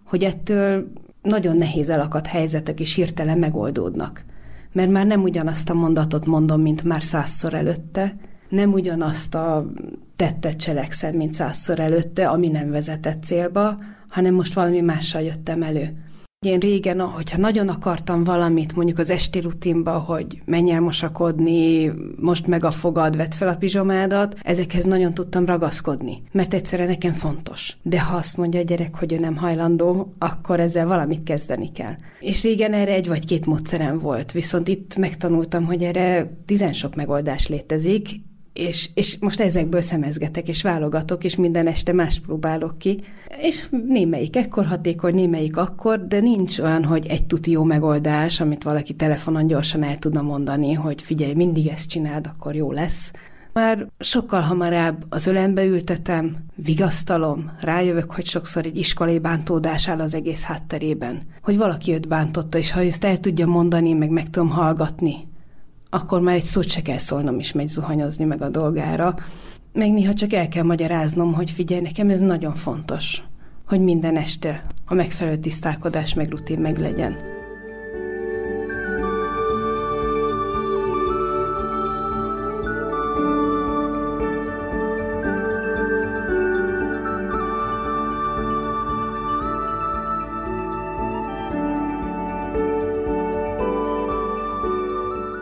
hogy 0.05 0.24
ettől 0.24 0.92
nagyon 1.22 1.56
nehéz 1.56 1.90
elakadt 1.90 2.26
helyzetek 2.26 2.80
is 2.80 2.94
hirtelen 2.94 3.38
megoldódnak 3.38 4.24
mert 4.72 4.90
már 4.90 5.06
nem 5.06 5.22
ugyanazt 5.22 5.70
a 5.70 5.74
mondatot 5.74 6.26
mondom, 6.26 6.61
mint 6.61 6.85
már 6.85 7.02
százszor 7.02 7.54
előtte, 7.54 8.16
nem 8.48 8.72
ugyanazt 8.72 9.35
a 9.35 9.70
tettet 10.16 10.56
cselekszem, 10.56 11.16
mint 11.16 11.35
százszor 11.35 11.80
előtte, 11.80 12.28
ami 12.28 12.48
nem 12.48 12.70
vezetett 12.70 13.22
célba, 13.22 13.78
hanem 14.09 14.35
most 14.35 14.54
valami 14.54 14.80
mással 14.80 15.22
jöttem 15.22 15.62
elő. 15.62 15.96
Én 16.46 16.59
régen, 16.59 17.00
hogyha 17.00 17.38
nagyon 17.38 17.68
akartam 17.68 18.24
valamit, 18.24 18.76
mondjuk 18.76 18.98
az 18.98 19.11
esti 19.11 19.40
rutinba, 19.40 19.98
hogy 19.98 20.42
menj 20.44 20.70
el 20.70 20.81
mosakodni, 20.81 21.92
most 22.16 22.46
meg 22.46 22.64
a 22.64 22.70
fogad, 22.70 23.16
vedd 23.16 23.31
fel 23.31 23.48
a 23.48 23.57
pizsomádat, 23.57 24.38
ezekhez 24.42 24.85
nagyon 24.85 25.14
tudtam 25.14 25.46
ragaszkodni, 25.46 26.22
mert 26.33 26.55
egyszerűen 26.55 26.88
nekem 26.88 27.12
fontos. 27.12 27.76
De 27.83 28.00
ha 28.00 28.16
azt 28.16 28.37
mondja 28.37 28.61
a 28.61 28.62
gyerek, 28.62 28.94
hogy 28.94 29.12
ő 29.12 29.18
nem 29.18 29.37
hajlandó, 29.37 30.12
akkor 30.18 30.61
ezzel 30.61 30.87
valamit 30.87 31.22
kezdeni 31.22 31.72
kell. 31.72 31.94
És 32.20 32.42
régen 32.42 32.72
erre 32.72 32.92
egy 32.92 33.09
vagy 33.09 33.24
két 33.24 33.46
módszerem 33.46 33.98
volt, 33.98 34.33
viszont 34.33 34.68
itt 34.68 34.96
megtanultam, 34.96 35.64
hogy 35.64 35.83
erre 35.83 36.37
tizen 36.46 36.72
sok 36.72 36.94
megoldás 36.94 37.48
létezik, 37.48 38.09
és, 38.52 38.90
és 38.94 39.18
most 39.20 39.40
ezekből 39.40 39.80
szemezgetek, 39.80 40.48
és 40.48 40.62
válogatok, 40.62 41.24
és 41.24 41.36
minden 41.36 41.66
este 41.66 41.92
más 41.92 42.20
próbálok 42.20 42.78
ki, 42.78 43.00
és 43.40 43.68
némelyik 43.86 44.36
ekkor 44.36 44.66
hatékony, 44.66 45.14
némelyik 45.14 45.56
akkor, 45.56 46.06
de 46.06 46.20
nincs 46.20 46.58
olyan, 46.58 46.84
hogy 46.84 47.06
egy 47.06 47.26
tuti 47.26 47.50
jó 47.50 47.64
megoldás, 47.64 48.40
amit 48.40 48.62
valaki 48.62 48.94
telefonon 48.94 49.46
gyorsan 49.46 49.82
el 49.82 49.98
tudna 49.98 50.22
mondani, 50.22 50.72
hogy 50.72 51.02
figyelj, 51.02 51.34
mindig 51.34 51.66
ezt 51.66 51.88
csináld, 51.88 52.30
akkor 52.34 52.54
jó 52.54 52.72
lesz. 52.72 53.12
Már 53.52 53.86
sokkal 53.98 54.40
hamarabb 54.40 55.04
az 55.08 55.26
ölembe 55.26 55.64
ültetem, 55.64 56.36
vigasztalom, 56.54 57.50
rájövök, 57.60 58.10
hogy 58.12 58.26
sokszor 58.26 58.66
egy 58.66 58.76
iskolai 58.76 59.18
bántódás 59.18 59.88
áll 59.88 60.00
az 60.00 60.14
egész 60.14 60.42
hátterében. 60.42 61.22
Hogy 61.42 61.56
valaki 61.56 61.92
őt 61.92 62.08
bántotta, 62.08 62.58
és 62.58 62.70
ha 62.70 62.80
ezt 62.80 63.04
el 63.04 63.20
tudja 63.20 63.46
mondani, 63.46 63.92
meg 63.92 64.10
meg 64.10 64.30
tudom 64.30 64.50
hallgatni, 64.50 65.28
akkor 65.90 66.20
már 66.20 66.35
egy 66.35 66.42
szót 66.42 66.68
se 66.68 66.83
kell 66.83 66.98
szólnom, 66.98 67.38
is 67.38 67.53
megy 67.53 67.68
zuhanyozni 67.68 68.24
meg 68.24 68.42
a 68.42 68.48
dolgára. 68.48 69.14
Meg 69.72 69.92
néha 69.92 70.12
csak 70.12 70.33
el 70.33 70.48
kell 70.48 70.64
magyaráznom, 70.64 71.33
hogy 71.33 71.50
figyelj, 71.50 71.81
nekem 71.81 72.11
ez 72.11 72.18
nagyon 72.18 72.55
fontos, 72.55 73.22
hogy 73.66 73.81
minden 73.81 74.16
este 74.16 74.62
a 74.85 74.94
megfelelő 74.94 75.38
tisztálkodás 75.38 76.14
meg 76.14 76.29
rutin 76.29 76.61
meg 76.61 76.79
legyen. 76.79 77.39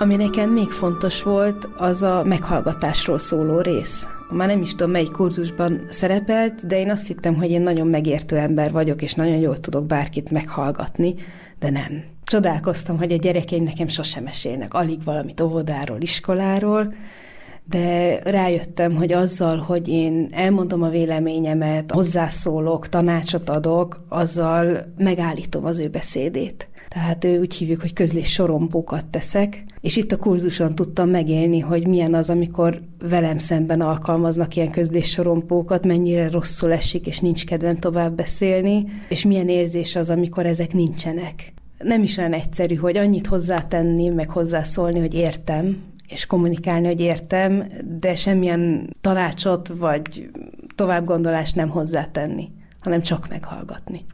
Ami 0.01 0.17
nekem 0.17 0.51
még 0.51 0.71
fontos 0.71 1.23
volt, 1.23 1.69
az 1.77 2.03
a 2.03 2.23
meghallgatásról 2.25 3.19
szóló 3.19 3.61
rész. 3.61 4.09
Már 4.31 4.49
nem 4.49 4.63
is 4.63 4.71
tudom, 4.71 4.91
melyik 4.91 5.11
kurzusban 5.11 5.87
szerepelt, 5.91 6.67
de 6.67 6.79
én 6.79 6.91
azt 6.91 7.07
hittem, 7.07 7.35
hogy 7.35 7.51
én 7.51 7.61
nagyon 7.61 7.87
megértő 7.87 8.37
ember 8.37 8.73
vagyok, 8.73 9.03
és 9.03 9.15
nagyon 9.15 9.37
jól 9.37 9.59
tudok 9.59 9.87
bárkit 9.87 10.31
meghallgatni, 10.31 11.15
de 11.59 11.71
nem. 11.71 12.05
Csodálkoztam, 12.25 12.99
hogy 12.99 13.13
a 13.13 13.17
gyerekeim 13.17 13.63
nekem 13.63 13.89
sosem 13.89 14.25
mesélnek, 14.25 14.75
alig 14.75 15.05
valamit 15.05 15.41
óvodáról, 15.41 16.01
iskoláról, 16.01 16.95
de 17.65 18.19
rájöttem, 18.23 18.97
hogy 18.97 19.13
azzal, 19.13 19.57
hogy 19.57 19.89
én 19.89 20.29
elmondom 20.31 20.83
a 20.83 20.89
véleményemet, 20.89 21.93
hozzászólok, 21.93 22.89
tanácsot 22.89 23.49
adok, 23.49 24.05
azzal 24.09 24.93
megállítom 24.99 25.65
az 25.65 25.79
ő 25.79 25.89
beszédét. 25.89 26.69
Tehát 26.89 27.25
úgy 27.25 27.55
hívjuk, 27.55 27.81
hogy 27.81 27.93
közlés 27.93 28.33
sorompókat 28.33 29.07
teszek, 29.07 29.65
és 29.81 29.97
itt 29.97 30.13
a 30.13 30.17
kurzuson 30.17 30.75
tudtam 30.75 31.09
megélni, 31.09 31.61
hogy 31.61 31.87
milyen 31.87 32.15
az, 32.15 32.31
amikor 32.31 32.81
velem 32.99 33.39
szemben 33.39 33.81
alkalmaznak 33.81 34.57
ilyen 34.57 34.71
közlés 34.71 35.11
sorompókat, 35.11 35.87
mennyire 35.87 36.31
rosszul 36.31 36.73
esik, 36.73 37.07
és 37.07 37.19
nincs 37.19 37.45
kedvem 37.45 37.79
tovább 37.79 38.17
beszélni, 38.17 38.85
és 39.09 39.25
milyen 39.25 39.49
érzés 39.49 39.97
az, 39.97 40.11
amikor 40.11 40.47
ezek 40.47 40.73
nincsenek. 40.73 41.53
nem 41.79 42.03
is 42.03 42.17
olyan 42.17 42.33
egyszerű, 42.33 42.75
hogy 42.75 42.97
annyit 42.97 43.27
hozzátenni, 43.27 44.09
meg 44.09 44.31
hozzászólni, 44.31 44.99
hogy 44.99 45.15
értem, 45.15 45.83
és 46.09 46.27
kommunikálni, 46.27 46.87
hogy 46.87 47.01
értem, 47.01 47.67
de 48.01 48.17
semmilyen 48.17 48.91
tanácsot 49.01 49.69
vagy 49.69 50.31
továbbgondolást 50.75 51.55
nem 51.55 51.69
hozzátenni, 51.69 52.51
hanem 52.81 53.01
csak 53.01 53.29
meghallgatni. 53.29 54.05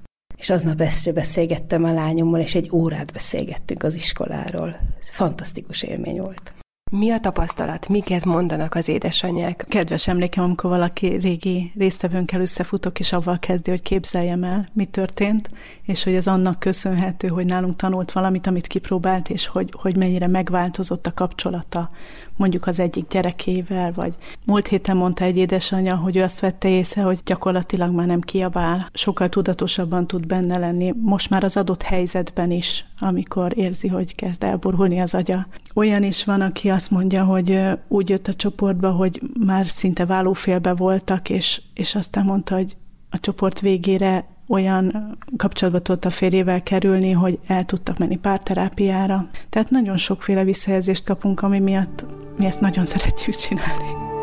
És 0.45 0.51
aznap 0.51 0.81
este 0.81 1.13
beszélgettem 1.13 1.85
a 1.85 1.93
lányommal, 1.93 2.41
és 2.41 2.55
egy 2.55 2.69
órát 2.73 3.13
beszélgettünk 3.13 3.83
az 3.83 3.95
iskoláról. 3.95 4.77
Fantasztikus 5.01 5.83
élmény 5.83 6.21
volt. 6.21 6.64
Mi 6.99 7.11
a 7.11 7.21
tapasztalat? 7.21 7.89
Miket 7.89 8.25
mondanak 8.25 8.75
az 8.75 8.89
édesanyák? 8.89 9.67
Kedves 9.69 10.09
emlékem, 10.09 10.45
amikor 10.45 10.71
valaki 10.71 11.07
régi 11.07 11.73
résztvevőnkkel 11.77 12.41
összefutok, 12.41 12.99
és 12.99 13.13
avval 13.13 13.39
kezdi, 13.39 13.71
hogy 13.71 13.83
képzeljem 13.83 14.45
el, 14.45 14.69
mi 14.73 14.85
történt, 14.85 15.51
és 15.83 16.05
hogy 16.05 16.15
ez 16.15 16.27
annak 16.27 16.59
köszönhető, 16.59 17.29
hogy 17.29 17.47
nálunk 17.47 17.77
tanult 17.77 18.13
valamit, 18.13 18.47
amit 18.47 18.67
kipróbált, 18.67 19.31
és 19.31 19.47
hogy, 19.47 19.73
hogy 19.77 19.97
mennyire 19.97 20.27
megváltozott 20.27 21.07
a 21.07 21.15
kapcsolata 21.15 21.91
mondjuk 22.37 22.67
az 22.67 22.81
egyik 22.81 23.09
gyerekével, 23.09 23.93
vagy 23.93 24.15
múlt 24.47 24.67
héten 24.69 24.97
mondta 24.97 25.25
egy 25.25 25.37
édesanyja, 25.37 25.97
hogy 25.97 26.17
ő 26.17 26.23
azt 26.23 26.41
vette 26.41 26.69
észre, 26.69 27.03
hogy 27.03 27.21
gyakorlatilag 27.25 27.95
már 27.95 28.07
nem 28.07 28.21
kiabál, 28.21 28.89
sokkal 28.93 29.29
tudatosabban 29.29 30.07
tud 30.07 30.27
benne 30.27 30.59
lenni, 30.59 30.95
most 31.03 31.31
már 31.31 31.45
az 31.45 31.57
adott 31.57 31.83
helyzetben 31.83 32.51
is, 32.51 32.85
amikor 32.99 33.59
érzi, 33.59 33.89
hogy 33.89 34.15
kezd 34.15 34.45
elburulni 34.45 35.01
az 35.01 35.15
agya. 35.15 35.47
Olyan 35.75 36.03
is 36.03 36.25
van, 36.25 36.41
aki 36.41 36.69
azt 36.69 36.84
mondja, 36.91 37.25
hogy 37.25 37.61
úgy 37.89 38.09
jött 38.09 38.29
a 38.29 38.35
csoportba, 38.35 38.91
hogy 38.91 39.21
már 39.47 39.67
szinte 39.67 40.07
válófélbe 40.07 40.75
voltak, 40.75 41.31
és, 41.31 41.63
és 41.75 41.95
aztán 41.95 42.25
mondta, 42.25 42.55
hogy 42.55 42.77
a 43.11 43.19
csoport 43.21 43.61
végére 43.61 44.25
olyan 44.49 45.17
kapcsolatba 45.37 45.81
tudott 45.81 46.05
a 46.05 46.11
férjével 46.11 46.63
kerülni, 46.63 47.11
hogy 47.11 47.39
el 47.47 47.65
tudtak 47.65 47.99
menni 47.99 48.17
párterápiára. 48.17 49.29
Tehát 49.49 49.71
nagyon 49.71 49.97
sokféle 49.97 50.45
visszajelzést 50.45 51.05
kapunk, 51.05 51.43
ami 51.43 51.59
miatt 51.59 52.07
mi 52.37 52.47
ezt 52.47 52.61
nagyon 52.61 52.85
szeretjük 52.95 53.35
csinálni. 53.35 54.14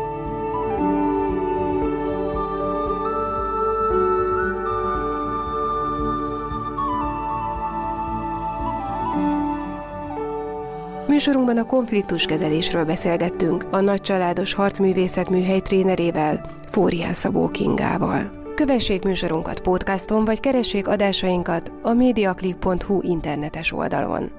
Műsorunkban 11.22 11.58
a 11.58 11.66
konfliktuskezelésről 11.66 12.84
beszélgettünk 12.84 13.66
a 13.70 13.80
nagycsaládos 13.80 14.54
harcművészet 14.54 15.30
műhely 15.30 15.60
trénerével, 15.60 16.50
Fórián 16.70 17.12
Szabó 17.12 17.48
Kingával. 17.48 18.32
Kövessék 18.54 19.02
műsorunkat 19.02 19.60
podcaston, 19.60 20.24
vagy 20.24 20.40
keressék 20.40 20.88
adásainkat 20.88 21.72
a 21.82 21.92
mediaclip.hu 21.92 23.00
internetes 23.02 23.72
oldalon. 23.72 24.30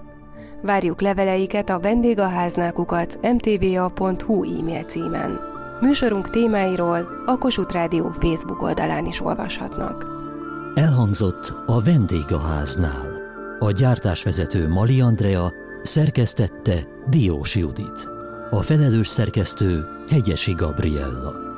Várjuk 0.61 1.01
leveleiket 1.01 1.69
a 1.69 1.79
vendégaháznákukat 1.79 3.19
mtva.hu 3.21 4.59
e-mail 4.59 4.83
címen. 4.83 5.39
Műsorunk 5.81 6.29
témáiról 6.29 7.07
a 7.25 7.37
Kossuth 7.37 7.73
Rádió 7.73 8.11
Facebook 8.19 8.61
oldalán 8.61 9.05
is 9.05 9.21
olvashatnak. 9.21 10.05
Elhangzott 10.75 11.53
a 11.65 11.81
vendégháznál. 11.81 13.21
A 13.59 13.71
gyártásvezető 13.71 14.67
Mali 14.67 15.01
Andrea 15.01 15.51
szerkesztette 15.83 16.87
Diós 17.09 17.55
Judit. 17.55 18.09
A 18.49 18.61
felelős 18.61 19.07
szerkesztő 19.07 19.85
Hegyesi 20.09 20.53
Gabriella. 20.53 21.52